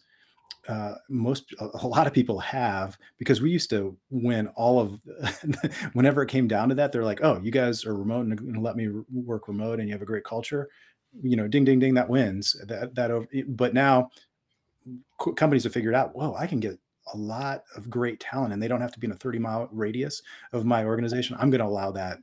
uh, 0.67 0.95
most 1.10 1.53
a, 1.60 1.88
lot 1.88 2.08
of 2.08 2.13
people 2.13 2.39
have 2.39 2.97
because 3.17 3.41
we 3.41 3.49
used 3.49 3.69
to 3.69 3.95
win 4.10 4.47
all 4.49 4.80
of 4.80 4.99
whenever 5.93 6.21
it 6.21 6.30
came 6.30 6.47
down 6.47 6.69
to 6.69 6.75
that 6.75 6.91
they're 6.91 7.03
like 7.03 7.21
oh 7.23 7.39
you 7.41 7.51
guys 7.51 7.86
are 7.86 7.95
remote 7.95 8.25
and 8.25 8.62
let 8.62 8.75
me 8.75 8.89
work 9.12 9.47
remote 9.47 9.80
and 9.80 9.88
you 9.88 9.93
have 9.93 10.01
a 10.01 10.06
great 10.06 10.23
culture. 10.23 10.69
You 11.21 11.38
know 11.38 11.47
ding 11.47 11.65
ding 11.65 11.80
ding 11.80 11.93
that 11.93 12.10
wins 12.10 12.56
that 12.67 12.93
that 12.95 13.12
ov- 13.12 13.27
but 13.47 13.73
now 13.73 14.10
co- 15.19 15.34
companies 15.34 15.63
have 15.63 15.73
figured 15.73 15.95
out 15.95 16.15
whoa 16.15 16.36
i 16.36 16.45
can 16.45 16.60
get 16.60 16.77
a 17.13 17.17
lot 17.17 17.63
of 17.75 17.89
great 17.89 18.19
talent 18.19 18.51
and 18.53 18.62
they 18.62 18.67
don't 18.67 18.82
have 18.82 18.91
to 18.91 18.99
be 18.99 19.08
in 19.08 19.13
a 19.13 19.15
30 19.15 19.39
mile 19.39 19.69
radius 19.71 20.21
of 20.51 20.65
my 20.65 20.84
organization 20.84 21.36
i'm 21.39 21.49
going 21.49 21.62
to 21.62 21.65
allow 21.65 21.91
that 21.91 22.19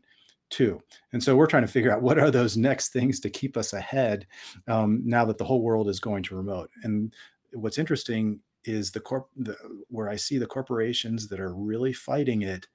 too. 0.50 0.80
And 1.12 1.22
so 1.22 1.34
we're 1.34 1.46
trying 1.46 1.64
to 1.64 1.72
figure 1.72 1.90
out 1.90 2.02
what 2.02 2.18
are 2.18 2.30
those 2.30 2.56
next 2.56 2.92
things 2.92 3.18
to 3.20 3.30
keep 3.30 3.56
us 3.56 3.72
ahead 3.72 4.26
um, 4.68 5.02
now 5.04 5.24
that 5.24 5.38
the 5.38 5.44
whole 5.44 5.62
world 5.62 5.88
is 5.88 5.98
going 5.98 6.22
to 6.24 6.36
remote. 6.36 6.70
And 6.84 7.12
what's 7.54 7.78
interesting 7.78 8.40
is 8.64 8.90
the 8.90 9.00
corp 9.00 9.28
the, 9.36 9.56
where 9.88 10.08
i 10.08 10.16
see 10.16 10.38
the 10.38 10.46
corporations 10.46 11.28
that 11.28 11.40
are 11.40 11.54
really 11.54 11.92
fighting 11.92 12.42
it 12.42 12.66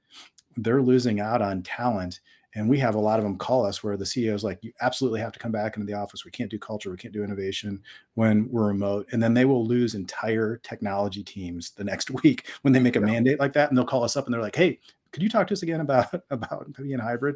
they're 0.58 0.82
losing 0.82 1.20
out 1.20 1.42
on 1.42 1.62
talent. 1.64 2.20
And 2.56 2.68
we 2.68 2.80
have 2.80 2.96
a 2.96 3.00
lot 3.00 3.20
of 3.20 3.24
them 3.24 3.38
call 3.38 3.64
us 3.64 3.84
where 3.84 3.96
the 3.96 4.06
ceo 4.06 4.34
is 4.34 4.44
like 4.44 4.58
you 4.64 4.74
absolutely 4.82 5.20
have 5.20 5.32
to 5.34 5.40
come 5.40 5.52
back 5.52 5.76
into 5.78 5.86
the 5.86 5.94
office. 5.94 6.26
We 6.26 6.32
can't 6.32 6.50
do 6.50 6.58
culture. 6.58 6.90
We 6.90 6.98
can't 6.98 7.14
do 7.14 7.24
innovation 7.24 7.82
when 8.16 8.50
we're 8.50 8.68
remote. 8.68 9.08
And 9.12 9.22
then 9.22 9.36
they 9.36 9.46
will 9.46 9.66
lose 9.66 9.94
entire 9.94 10.58
technology 10.58 11.24
teams 11.24 11.72
the 11.72 11.84
next 11.84 12.10
week 12.24 12.50
when 12.64 12.74
they 12.74 12.80
make 12.80 12.96
a 12.96 13.00
Yeah. 13.00 13.06
mandate 13.06 13.40
like 13.40 13.54
that 13.54 13.70
and 13.70 13.78
they'll 13.78 13.86
call 13.86 14.04
us 14.04 14.18
up 14.18 14.26
and 14.26 14.34
they're 14.34 14.42
like 14.42 14.56
hey 14.56 14.80
could 15.12 15.24
you 15.24 15.30
talk 15.30 15.48
to 15.48 15.54
us 15.54 15.62
again 15.64 15.82
about 15.82 16.08
about 16.32 16.72
being 16.74 17.00
hybrid? 17.00 17.36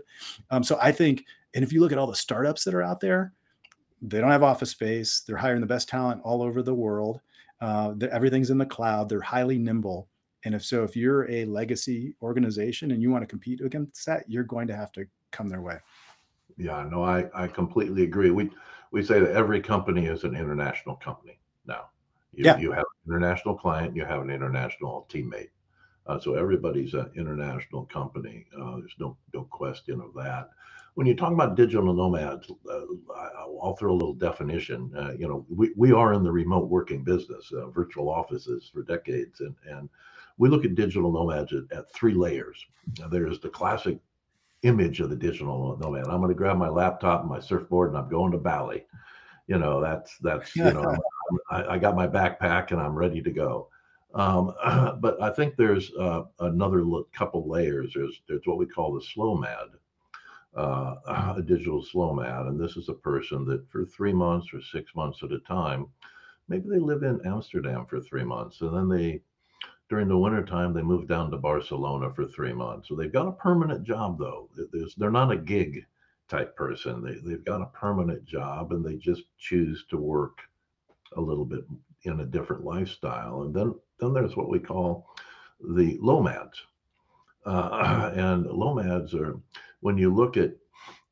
Um, 0.49 0.63
so 0.63 0.77
i 0.81 0.91
think 0.91 1.25
and 1.53 1.63
if 1.63 1.71
you 1.71 1.79
look 1.79 1.91
at 1.91 1.99
all 1.99 2.07
the 2.07 2.15
startups 2.15 2.63
that 2.63 2.73
are 2.73 2.83
out 2.83 2.99
there 2.99 3.33
they 4.01 4.19
don't 4.19 4.31
have 4.31 4.43
office 4.43 4.71
space. 4.71 5.21
They're 5.21 5.37
hiring 5.37 5.61
the 5.61 5.67
best 5.67 5.87
talent 5.87 6.21
all 6.25 6.41
over 6.41 6.61
the 6.61 6.73
world 6.73 7.21
uh, 7.63 7.93
the, 7.97 8.11
everything's 8.13 8.49
in 8.49 8.57
the 8.57 8.65
cloud 8.65 9.07
they're 9.07 9.21
highly 9.21 9.57
nimble 9.57 10.07
and 10.45 10.53
if 10.53 10.63
so, 10.63 10.83
if 10.83 10.95
you're 10.95 11.29
a 11.31 11.45
legacy 11.45 12.15
organization 12.21 12.91
and 12.91 13.01
you 13.01 13.09
want 13.09 13.23
to 13.23 13.27
compete 13.27 13.61
against 13.61 14.05
that, 14.05 14.25
you're 14.27 14.43
going 14.43 14.67
to 14.67 14.75
have 14.75 14.91
to 14.93 15.05
come 15.31 15.47
their 15.47 15.61
way. 15.61 15.77
Yeah, 16.57 16.85
no, 16.89 17.03
I, 17.03 17.29
I 17.33 17.47
completely 17.47 18.03
agree. 18.03 18.29
We 18.29 18.51
we 18.91 19.03
say 19.03 19.19
that 19.19 19.31
every 19.31 19.59
company 19.59 20.05
is 20.05 20.23
an 20.23 20.35
international 20.35 20.97
company 20.97 21.39
now. 21.65 21.89
You 22.33 22.45
Yeah. 22.45 22.57
you 22.57 22.71
have 22.71 22.85
an 23.05 23.13
international 23.13 23.55
client, 23.55 23.95
you 23.95 24.05
have 24.05 24.21
an 24.21 24.29
international 24.29 25.07
teammate. 25.09 25.49
Uh, 26.05 26.19
so 26.19 26.35
everybody's 26.35 26.93
an 26.93 27.09
international 27.15 27.85
company. 27.85 28.45
Uh, 28.55 28.77
there's 28.77 28.95
no 28.99 29.17
no 29.33 29.45
question 29.45 30.01
of 30.01 30.13
that. 30.15 30.49
When 30.95 31.07
you 31.07 31.15
talk 31.15 31.33
about 31.33 31.55
digital 31.55 31.93
nomads, 31.93 32.51
uh, 32.69 32.81
I'll 33.61 33.75
throw 33.79 33.93
a 33.93 33.95
little 33.95 34.13
definition. 34.13 34.91
Uh, 34.95 35.13
you 35.17 35.27
know, 35.27 35.45
we, 35.49 35.71
we 35.75 35.91
are 35.91 36.13
in 36.13 36.23
the 36.23 36.31
remote 36.31 36.69
working 36.69 37.03
business, 37.03 37.51
uh, 37.51 37.69
virtual 37.69 38.09
offices 38.09 38.69
for 38.71 38.83
decades, 38.83 39.39
and 39.39 39.55
and 39.67 39.89
we 40.37 40.49
look 40.49 40.65
at 40.65 40.75
digital 40.75 41.11
nomads 41.11 41.53
at, 41.53 41.77
at 41.77 41.91
three 41.93 42.13
layers. 42.13 42.65
Now, 42.99 43.07
There's 43.07 43.39
the 43.39 43.49
classic 43.49 43.97
image 44.63 44.99
of 44.99 45.09
the 45.09 45.15
digital 45.15 45.77
nomad. 45.79 46.05
I'm 46.07 46.19
going 46.19 46.29
to 46.29 46.35
grab 46.35 46.57
my 46.57 46.69
laptop 46.69 47.21
and 47.21 47.29
my 47.29 47.39
surfboard 47.39 47.89
and 47.89 47.97
I'm 47.97 48.09
going 48.09 48.31
to 48.31 48.37
Bali. 48.37 48.85
You 49.47 49.59
know, 49.59 49.81
that's 49.81 50.17
that's 50.19 50.55
you 50.55 50.63
know, 50.63 50.95
I, 51.51 51.63
I 51.65 51.77
got 51.77 51.95
my 51.95 52.07
backpack 52.07 52.71
and 52.71 52.79
I'm 52.79 52.95
ready 52.95 53.21
to 53.21 53.31
go. 53.31 53.69
Um, 54.15 54.53
but 54.99 55.21
I 55.21 55.29
think 55.31 55.55
there's 55.55 55.91
uh, 55.99 56.23
another 56.39 56.83
couple 57.13 57.47
layers. 57.47 57.91
There's 57.93 58.21
there's 58.27 58.45
what 58.45 58.57
we 58.57 58.65
call 58.65 58.93
the 58.93 59.01
slowmad, 59.01 59.71
uh, 60.55 61.33
a 61.37 61.41
digital 61.41 61.83
slowmad, 61.83 62.47
and 62.47 62.59
this 62.59 62.77
is 62.77 62.89
a 62.89 62.93
person 62.93 63.45
that 63.45 63.69
for 63.69 63.85
three 63.85 64.13
months 64.13 64.47
or 64.53 64.61
six 64.61 64.95
months 64.95 65.19
at 65.23 65.31
a 65.31 65.39
time, 65.39 65.87
maybe 66.47 66.69
they 66.69 66.79
live 66.79 67.03
in 67.03 67.25
Amsterdam 67.25 67.85
for 67.85 67.99
three 67.99 68.23
months 68.23 68.61
and 68.61 68.75
then 68.75 68.89
they 68.89 69.21
during 69.89 70.07
the 70.07 70.17
wintertime, 70.17 70.73
they 70.73 70.81
move 70.81 71.07
down 71.07 71.29
to 71.29 71.37
Barcelona 71.37 72.11
for 72.13 72.25
three 72.25 72.53
months. 72.53 72.87
So 72.87 72.95
they've 72.95 73.13
got 73.13 73.27
a 73.27 73.33
permanent 73.33 73.83
job, 73.83 74.17
though. 74.17 74.49
There's, 74.71 74.95
they're 74.95 75.11
not 75.11 75.31
a 75.31 75.37
gig 75.37 75.85
type 76.27 76.55
person. 76.55 77.03
They, 77.03 77.19
they've 77.23 77.45
got 77.45 77.61
a 77.61 77.67
permanent 77.67 78.25
job 78.25 78.71
and 78.71 78.83
they 78.83 78.95
just 78.95 79.21
choose 79.37 79.85
to 79.89 79.97
work 79.97 80.39
a 81.15 81.21
little 81.21 81.45
bit 81.45 81.63
in 82.05 82.21
a 82.21 82.25
different 82.25 82.63
lifestyle. 82.63 83.43
And 83.43 83.53
then, 83.53 83.75
then 83.99 84.13
there's 84.13 84.35
what 84.35 84.49
we 84.49 84.57
call 84.57 85.07
the 85.59 85.97
lomads. 86.01 86.59
Uh, 87.45 88.11
and 88.15 88.45
lomads 88.47 89.13
are, 89.13 89.39
when 89.83 89.97
you 89.97 90.13
look 90.13 90.37
at 90.37 90.53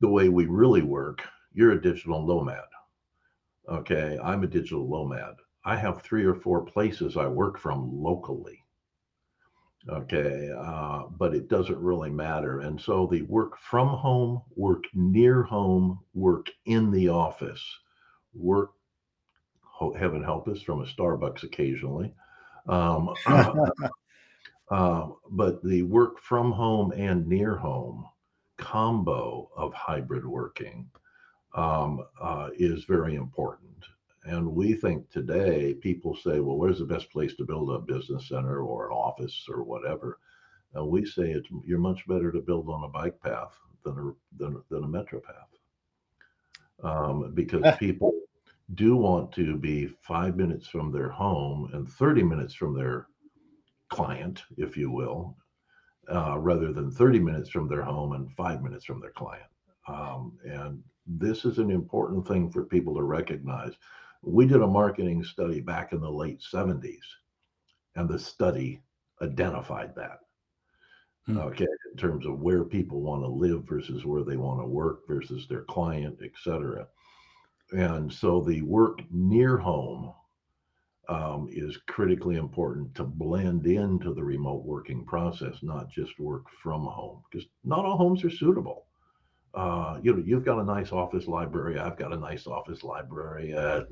the 0.00 0.08
way 0.08 0.30
we 0.30 0.46
really 0.46 0.82
work, 0.82 1.22
you're 1.52 1.72
a 1.72 1.82
digital 1.82 2.26
nomad. 2.26 2.64
Okay. 3.68 4.18
I'm 4.22 4.42
a 4.42 4.46
digital 4.46 4.88
nomad. 4.88 5.34
I 5.64 5.76
have 5.76 6.02
three 6.02 6.24
or 6.24 6.34
four 6.34 6.64
places 6.64 7.16
I 7.16 7.26
work 7.26 7.58
from 7.58 8.02
locally. 8.02 8.58
Okay, 9.88 10.48
uh, 10.56 11.04
but 11.18 11.34
it 11.34 11.48
doesn't 11.48 11.78
really 11.78 12.10
matter. 12.10 12.60
And 12.60 12.80
so 12.80 13.08
the 13.10 13.22
work 13.22 13.58
from 13.58 13.88
home, 13.88 14.42
work 14.54 14.84
near 14.94 15.42
home, 15.42 15.98
work 16.14 16.50
in 16.66 16.92
the 16.92 17.08
office, 17.08 17.62
work, 18.32 18.70
heaven 19.98 20.22
help 20.22 20.46
us, 20.46 20.62
from 20.62 20.82
a 20.82 20.84
Starbucks 20.84 21.42
occasionally. 21.42 22.14
Um, 22.68 23.12
uh, 24.70 25.08
but 25.30 25.64
the 25.64 25.82
work 25.82 26.20
from 26.20 26.52
home 26.52 26.92
and 26.92 27.26
near 27.26 27.56
home 27.56 28.06
combo 28.62 29.50
of 29.56 29.74
hybrid 29.74 30.24
working 30.24 30.88
um, 31.54 32.04
uh, 32.20 32.48
is 32.56 32.84
very 32.84 33.16
important. 33.16 33.84
And 34.24 34.46
we 34.46 34.74
think 34.74 35.10
today 35.10 35.74
people 35.74 36.16
say, 36.16 36.38
well, 36.38 36.56
where's 36.56 36.78
the 36.78 36.84
best 36.84 37.10
place 37.10 37.34
to 37.36 37.44
build 37.44 37.70
a 37.70 37.80
business 37.80 38.28
center 38.28 38.60
or 38.60 38.86
an 38.86 38.92
office 38.92 39.46
or 39.48 39.64
whatever? 39.64 40.20
And 40.74 40.86
we 40.86 41.04
say 41.04 41.32
it's 41.32 41.48
you're 41.64 41.78
much 41.78 42.06
better 42.06 42.30
to 42.30 42.40
build 42.40 42.68
on 42.68 42.84
a 42.84 42.88
bike 42.88 43.20
path 43.20 43.58
than 43.84 43.98
a 43.98 44.38
than, 44.38 44.62
than 44.70 44.84
a 44.84 44.88
metro 44.88 45.20
path, 45.20 45.50
um, 46.84 47.32
because 47.34 47.64
people 47.78 48.12
do 48.74 48.96
want 48.96 49.32
to 49.32 49.56
be 49.56 49.88
five 50.02 50.36
minutes 50.36 50.68
from 50.68 50.92
their 50.92 51.10
home 51.10 51.68
and 51.74 51.88
30 51.88 52.22
minutes 52.22 52.54
from 52.54 52.74
their 52.74 53.08
client, 53.90 54.44
if 54.56 54.76
you 54.76 54.90
will, 54.90 55.36
uh, 56.12 56.38
rather 56.38 56.72
than 56.72 56.90
30 56.90 57.18
minutes 57.18 57.50
from 57.50 57.68
their 57.68 57.82
home 57.82 58.12
and 58.12 58.32
five 58.32 58.62
minutes 58.62 58.84
from 58.84 59.00
their 59.00 59.10
client. 59.10 59.46
Um, 59.88 60.38
and 60.44 60.82
this 61.06 61.44
is 61.44 61.58
an 61.58 61.70
important 61.70 62.26
thing 62.26 62.50
for 62.50 62.64
people 62.64 62.94
to 62.94 63.02
recognize. 63.02 63.72
We 64.22 64.46
did 64.46 64.62
a 64.62 64.66
marketing 64.66 65.24
study 65.24 65.60
back 65.60 65.92
in 65.92 66.00
the 66.00 66.10
late 66.10 66.40
70s, 66.40 67.02
and 67.96 68.08
the 68.08 68.18
study 68.18 68.80
identified 69.20 69.94
that. 69.96 70.20
Hmm. 71.26 71.38
Okay, 71.38 71.66
in 71.92 71.96
terms 71.96 72.26
of 72.26 72.40
where 72.40 72.64
people 72.64 73.00
want 73.00 73.22
to 73.22 73.28
live 73.28 73.64
versus 73.64 74.04
where 74.04 74.24
they 74.24 74.36
want 74.36 74.60
to 74.60 74.66
work 74.66 75.06
versus 75.06 75.46
their 75.48 75.62
client, 75.62 76.18
et 76.22 76.32
cetera. 76.42 76.86
And 77.72 78.12
so 78.12 78.40
the 78.40 78.62
work 78.62 79.00
near 79.10 79.56
home 79.56 80.12
um, 81.08 81.48
is 81.50 81.76
critically 81.88 82.36
important 82.36 82.94
to 82.94 83.04
blend 83.04 83.66
into 83.66 84.14
the 84.14 84.22
remote 84.24 84.64
working 84.64 85.04
process, 85.04 85.56
not 85.62 85.90
just 85.90 86.18
work 86.18 86.44
from 86.62 86.82
home, 86.82 87.22
because 87.30 87.46
not 87.64 87.84
all 87.84 87.96
homes 87.96 88.24
are 88.24 88.30
suitable 88.30 88.86
uh, 89.54 89.98
you 90.02 90.14
know, 90.14 90.22
you've 90.24 90.44
got 90.44 90.58
a 90.58 90.64
nice 90.64 90.92
office 90.92 91.26
library. 91.26 91.78
I've 91.78 91.98
got 91.98 92.12
a 92.12 92.16
nice 92.16 92.46
office 92.46 92.82
library. 92.82 93.54
Uh, 93.54 93.82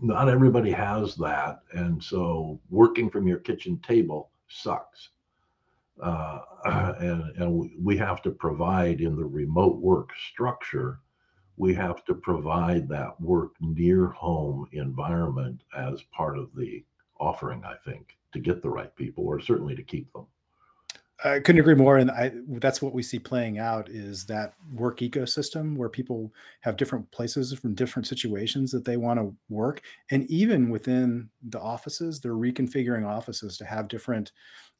not 0.00 0.28
everybody 0.28 0.70
has 0.72 1.14
that, 1.16 1.60
and 1.72 2.02
so 2.02 2.60
working 2.68 3.08
from 3.08 3.26
your 3.26 3.38
kitchen 3.38 3.80
table 3.86 4.30
sucks. 4.48 5.08
Uh, 6.02 6.40
and 7.00 7.36
and 7.36 7.70
we 7.82 7.96
have 7.96 8.20
to 8.22 8.30
provide 8.30 9.00
in 9.00 9.16
the 9.16 9.24
remote 9.24 9.78
work 9.78 10.10
structure. 10.32 11.00
We 11.58 11.74
have 11.74 12.04
to 12.04 12.14
provide 12.14 12.88
that 12.88 13.20
work 13.20 13.52
near 13.60 14.06
home 14.06 14.68
environment 14.72 15.62
as 15.76 16.02
part 16.12 16.38
of 16.38 16.54
the 16.54 16.84
offering. 17.18 17.64
I 17.64 17.74
think 17.84 18.16
to 18.32 18.38
get 18.38 18.62
the 18.62 18.70
right 18.70 18.94
people, 18.94 19.24
or 19.26 19.40
certainly 19.40 19.74
to 19.74 19.82
keep 19.82 20.12
them. 20.12 20.26
I 21.24 21.40
couldn't 21.40 21.60
agree 21.60 21.74
more, 21.74 21.96
and 21.96 22.12
I 22.12 22.30
that's 22.46 22.80
what 22.80 22.94
we 22.94 23.02
see 23.02 23.18
playing 23.18 23.58
out 23.58 23.88
is 23.88 24.24
that 24.26 24.54
work 24.72 25.00
ecosystem 25.00 25.76
where 25.76 25.88
people 25.88 26.32
have 26.60 26.76
different 26.76 27.10
places 27.10 27.52
from 27.54 27.74
different 27.74 28.06
situations 28.06 28.70
that 28.70 28.84
they 28.84 28.96
want 28.96 29.18
to 29.18 29.34
work, 29.48 29.82
and 30.12 30.30
even 30.30 30.70
within 30.70 31.28
the 31.48 31.58
offices, 31.60 32.20
they're 32.20 32.34
reconfiguring 32.34 33.04
offices 33.04 33.58
to 33.58 33.64
have 33.64 33.88
different. 33.88 34.30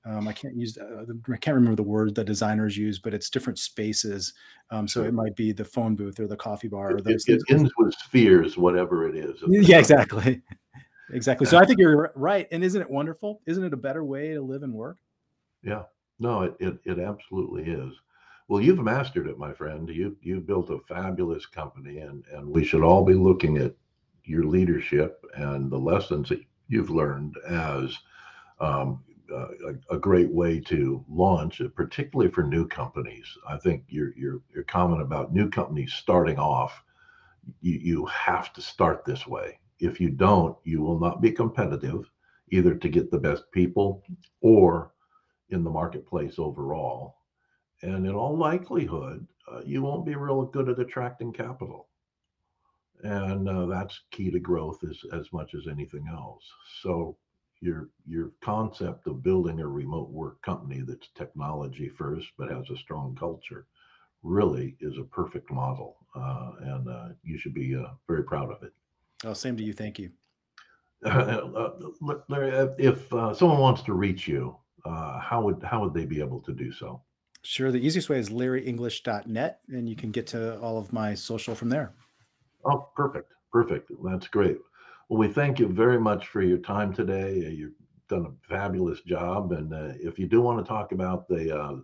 Um, 0.04 0.28
I 0.28 0.32
can't 0.32 0.56
use 0.56 0.78
uh, 0.78 1.04
I 1.32 1.36
can't 1.36 1.54
remember 1.56 1.76
the 1.76 1.82
word 1.82 2.14
that 2.14 2.24
designers 2.24 2.76
use, 2.76 2.98
but 2.98 3.12
it's 3.12 3.30
different 3.30 3.58
spaces. 3.58 4.32
Um, 4.70 4.86
so 4.86 5.02
it 5.04 5.12
might 5.12 5.34
be 5.36 5.52
the 5.52 5.64
phone 5.64 5.96
booth 5.96 6.20
or 6.20 6.26
the 6.26 6.36
coffee 6.36 6.68
bar 6.68 6.96
or 6.96 7.00
those 7.00 7.24
it, 7.26 7.42
it 7.48 7.54
ends 7.54 7.70
with 7.78 7.92
spheres, 7.94 8.56
whatever 8.56 9.08
it 9.08 9.16
is. 9.16 9.42
Yeah, 9.46 9.78
exactly, 9.78 10.42
exactly. 11.12 11.46
So 11.46 11.58
I 11.58 11.66
think 11.66 11.78
you're 11.78 12.12
right, 12.14 12.46
and 12.52 12.62
isn't 12.62 12.80
it 12.80 12.88
wonderful? 12.88 13.42
Isn't 13.46 13.64
it 13.64 13.72
a 13.72 13.78
better 13.78 14.04
way 14.04 14.34
to 14.34 14.40
live 14.40 14.62
and 14.62 14.72
work? 14.72 14.98
Yeah, 15.62 15.82
no, 16.18 16.42
it, 16.42 16.54
it 16.60 16.78
it 16.84 16.98
absolutely 16.98 17.64
is. 17.64 17.92
Well, 18.46 18.62
you've 18.62 18.78
mastered 18.78 19.26
it, 19.26 19.36
my 19.36 19.52
friend. 19.52 19.88
You 19.88 20.16
you've 20.22 20.46
built 20.46 20.70
a 20.70 20.78
fabulous 20.88 21.44
company, 21.44 21.98
and 21.98 22.24
and 22.32 22.48
we 22.48 22.64
should 22.64 22.82
all 22.82 23.04
be 23.04 23.14
looking 23.14 23.58
at 23.58 23.74
your 24.24 24.44
leadership 24.44 25.24
and 25.34 25.70
the 25.70 25.78
lessons 25.78 26.28
that 26.28 26.40
you've 26.68 26.90
learned 26.90 27.34
as 27.48 27.96
um, 28.60 29.02
a, 29.30 29.94
a 29.94 29.98
great 29.98 30.30
way 30.30 30.60
to 30.60 31.04
launch, 31.08 31.60
uh, 31.60 31.68
particularly 31.74 32.30
for 32.30 32.42
new 32.42 32.66
companies. 32.66 33.26
I 33.48 33.56
think 33.58 33.84
your 33.88 34.14
your 34.16 34.40
your 34.54 34.64
comment 34.64 35.02
about 35.02 35.32
new 35.32 35.48
companies 35.50 35.92
starting 35.92 36.38
off, 36.38 36.82
you 37.60 37.78
you 37.78 38.06
have 38.06 38.52
to 38.54 38.62
start 38.62 39.04
this 39.04 39.26
way. 39.26 39.58
If 39.80 40.00
you 40.00 40.10
don't, 40.10 40.56
you 40.64 40.80
will 40.80 40.98
not 40.98 41.20
be 41.20 41.30
competitive, 41.30 42.10
either 42.50 42.74
to 42.74 42.88
get 42.88 43.10
the 43.10 43.18
best 43.18 43.44
people 43.52 44.02
or 44.40 44.92
in 45.50 45.64
the 45.64 45.70
marketplace 45.70 46.38
overall. 46.38 47.16
And 47.82 48.06
in 48.06 48.14
all 48.14 48.36
likelihood, 48.36 49.26
uh, 49.50 49.60
you 49.64 49.82
won't 49.82 50.04
be 50.04 50.16
real 50.16 50.44
good 50.46 50.68
at 50.68 50.80
attracting 50.80 51.32
capital. 51.32 51.88
And 53.04 53.48
uh, 53.48 53.66
that's 53.66 54.00
key 54.10 54.30
to 54.32 54.40
growth 54.40 54.82
as, 54.82 54.98
as 55.12 55.32
much 55.32 55.54
as 55.54 55.68
anything 55.68 56.06
else. 56.10 56.44
So 56.82 57.16
your 57.60 57.90
your 58.06 58.30
concept 58.40 59.06
of 59.06 59.22
building 59.22 59.60
a 59.60 59.66
remote 59.66 60.10
work 60.10 60.40
company 60.42 60.82
that's 60.86 61.08
technology 61.16 61.88
first 61.88 62.28
but 62.38 62.50
has 62.50 62.70
a 62.70 62.76
strong 62.76 63.16
culture 63.18 63.66
really 64.22 64.76
is 64.80 64.98
a 64.98 65.04
perfect 65.04 65.50
model, 65.50 65.96
uh, 66.14 66.52
and 66.60 66.88
uh, 66.88 67.08
you 67.22 67.38
should 67.38 67.54
be 67.54 67.76
uh, 67.76 67.88
very 68.06 68.24
proud 68.24 68.50
of 68.50 68.62
it. 68.62 68.72
Oh, 69.24 69.32
same 69.32 69.56
to 69.56 69.62
you. 69.62 69.72
Thank 69.72 69.98
you. 69.98 70.10
Uh, 71.04 71.70
Larry, 72.28 72.50
if 72.50 72.80
if, 72.80 73.12
uh, 73.14 73.32
someone 73.32 73.60
wants 73.60 73.82
to 73.82 73.92
reach 73.92 74.26
you, 74.26 74.56
uh, 74.84 75.20
how 75.20 75.40
would 75.40 75.62
how 75.62 75.80
would 75.80 75.94
they 75.94 76.04
be 76.04 76.18
able 76.18 76.40
to 76.40 76.52
do 76.52 76.72
so? 76.72 77.00
Sure. 77.44 77.70
The 77.70 77.78
easiest 77.78 78.08
way 78.08 78.18
is 78.18 78.30
larryenglish.net, 78.30 79.60
and 79.68 79.88
you 79.88 79.94
can 79.94 80.10
get 80.10 80.26
to 80.28 80.58
all 80.58 80.76
of 80.76 80.92
my 80.92 81.14
social 81.14 81.54
from 81.54 81.68
there. 81.68 81.92
Oh, 82.64 82.88
perfect, 82.96 83.32
perfect. 83.52 83.92
That's 84.02 84.26
great. 84.26 84.58
Well, 85.08 85.18
we 85.18 85.32
thank 85.32 85.58
you 85.58 85.68
very 85.68 85.98
much 85.98 86.28
for 86.28 86.42
your 86.42 86.58
time 86.58 86.92
today. 86.92 87.46
Uh, 87.46 87.50
You've 87.50 87.72
done 88.08 88.26
a 88.26 88.48
fabulous 88.48 89.00
job, 89.02 89.52
and 89.52 89.72
uh, 89.72 89.92
if 90.00 90.18
you 90.18 90.26
do 90.26 90.40
want 90.40 90.64
to 90.64 90.68
talk 90.68 90.92
about 90.92 91.28
the 91.28 91.56
uh, 91.56 91.76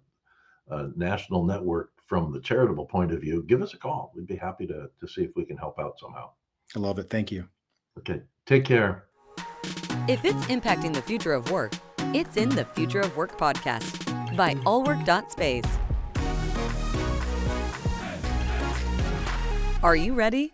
a 0.70 0.88
national 0.96 1.44
network 1.44 1.90
from 2.06 2.32
the 2.32 2.40
charitable 2.40 2.86
point 2.86 3.12
of 3.12 3.20
view, 3.20 3.44
give 3.46 3.62
us 3.62 3.74
a 3.74 3.78
call. 3.78 4.12
We'd 4.14 4.26
be 4.26 4.36
happy 4.36 4.66
to, 4.66 4.88
to 4.98 5.08
see 5.08 5.22
if 5.22 5.30
we 5.36 5.44
can 5.44 5.56
help 5.56 5.78
out 5.78 5.98
somehow. 5.98 6.30
I 6.74 6.78
love 6.78 6.98
it. 6.98 7.10
Thank 7.10 7.30
you. 7.30 7.48
Okay. 7.98 8.22
Take 8.46 8.64
care. 8.64 9.04
If 10.08 10.24
it's 10.24 10.44
impacting 10.46 10.94
the 10.94 11.02
future 11.02 11.32
of 11.32 11.50
work, 11.50 11.74
it's 11.98 12.36
in 12.36 12.48
the 12.50 12.64
Future 12.64 13.00
of 13.00 13.16
Work 13.16 13.38
podcast 13.38 14.36
by 14.36 14.54
allwork.space. 14.54 15.64
Are 19.82 19.96
you 19.96 20.14
ready? 20.14 20.53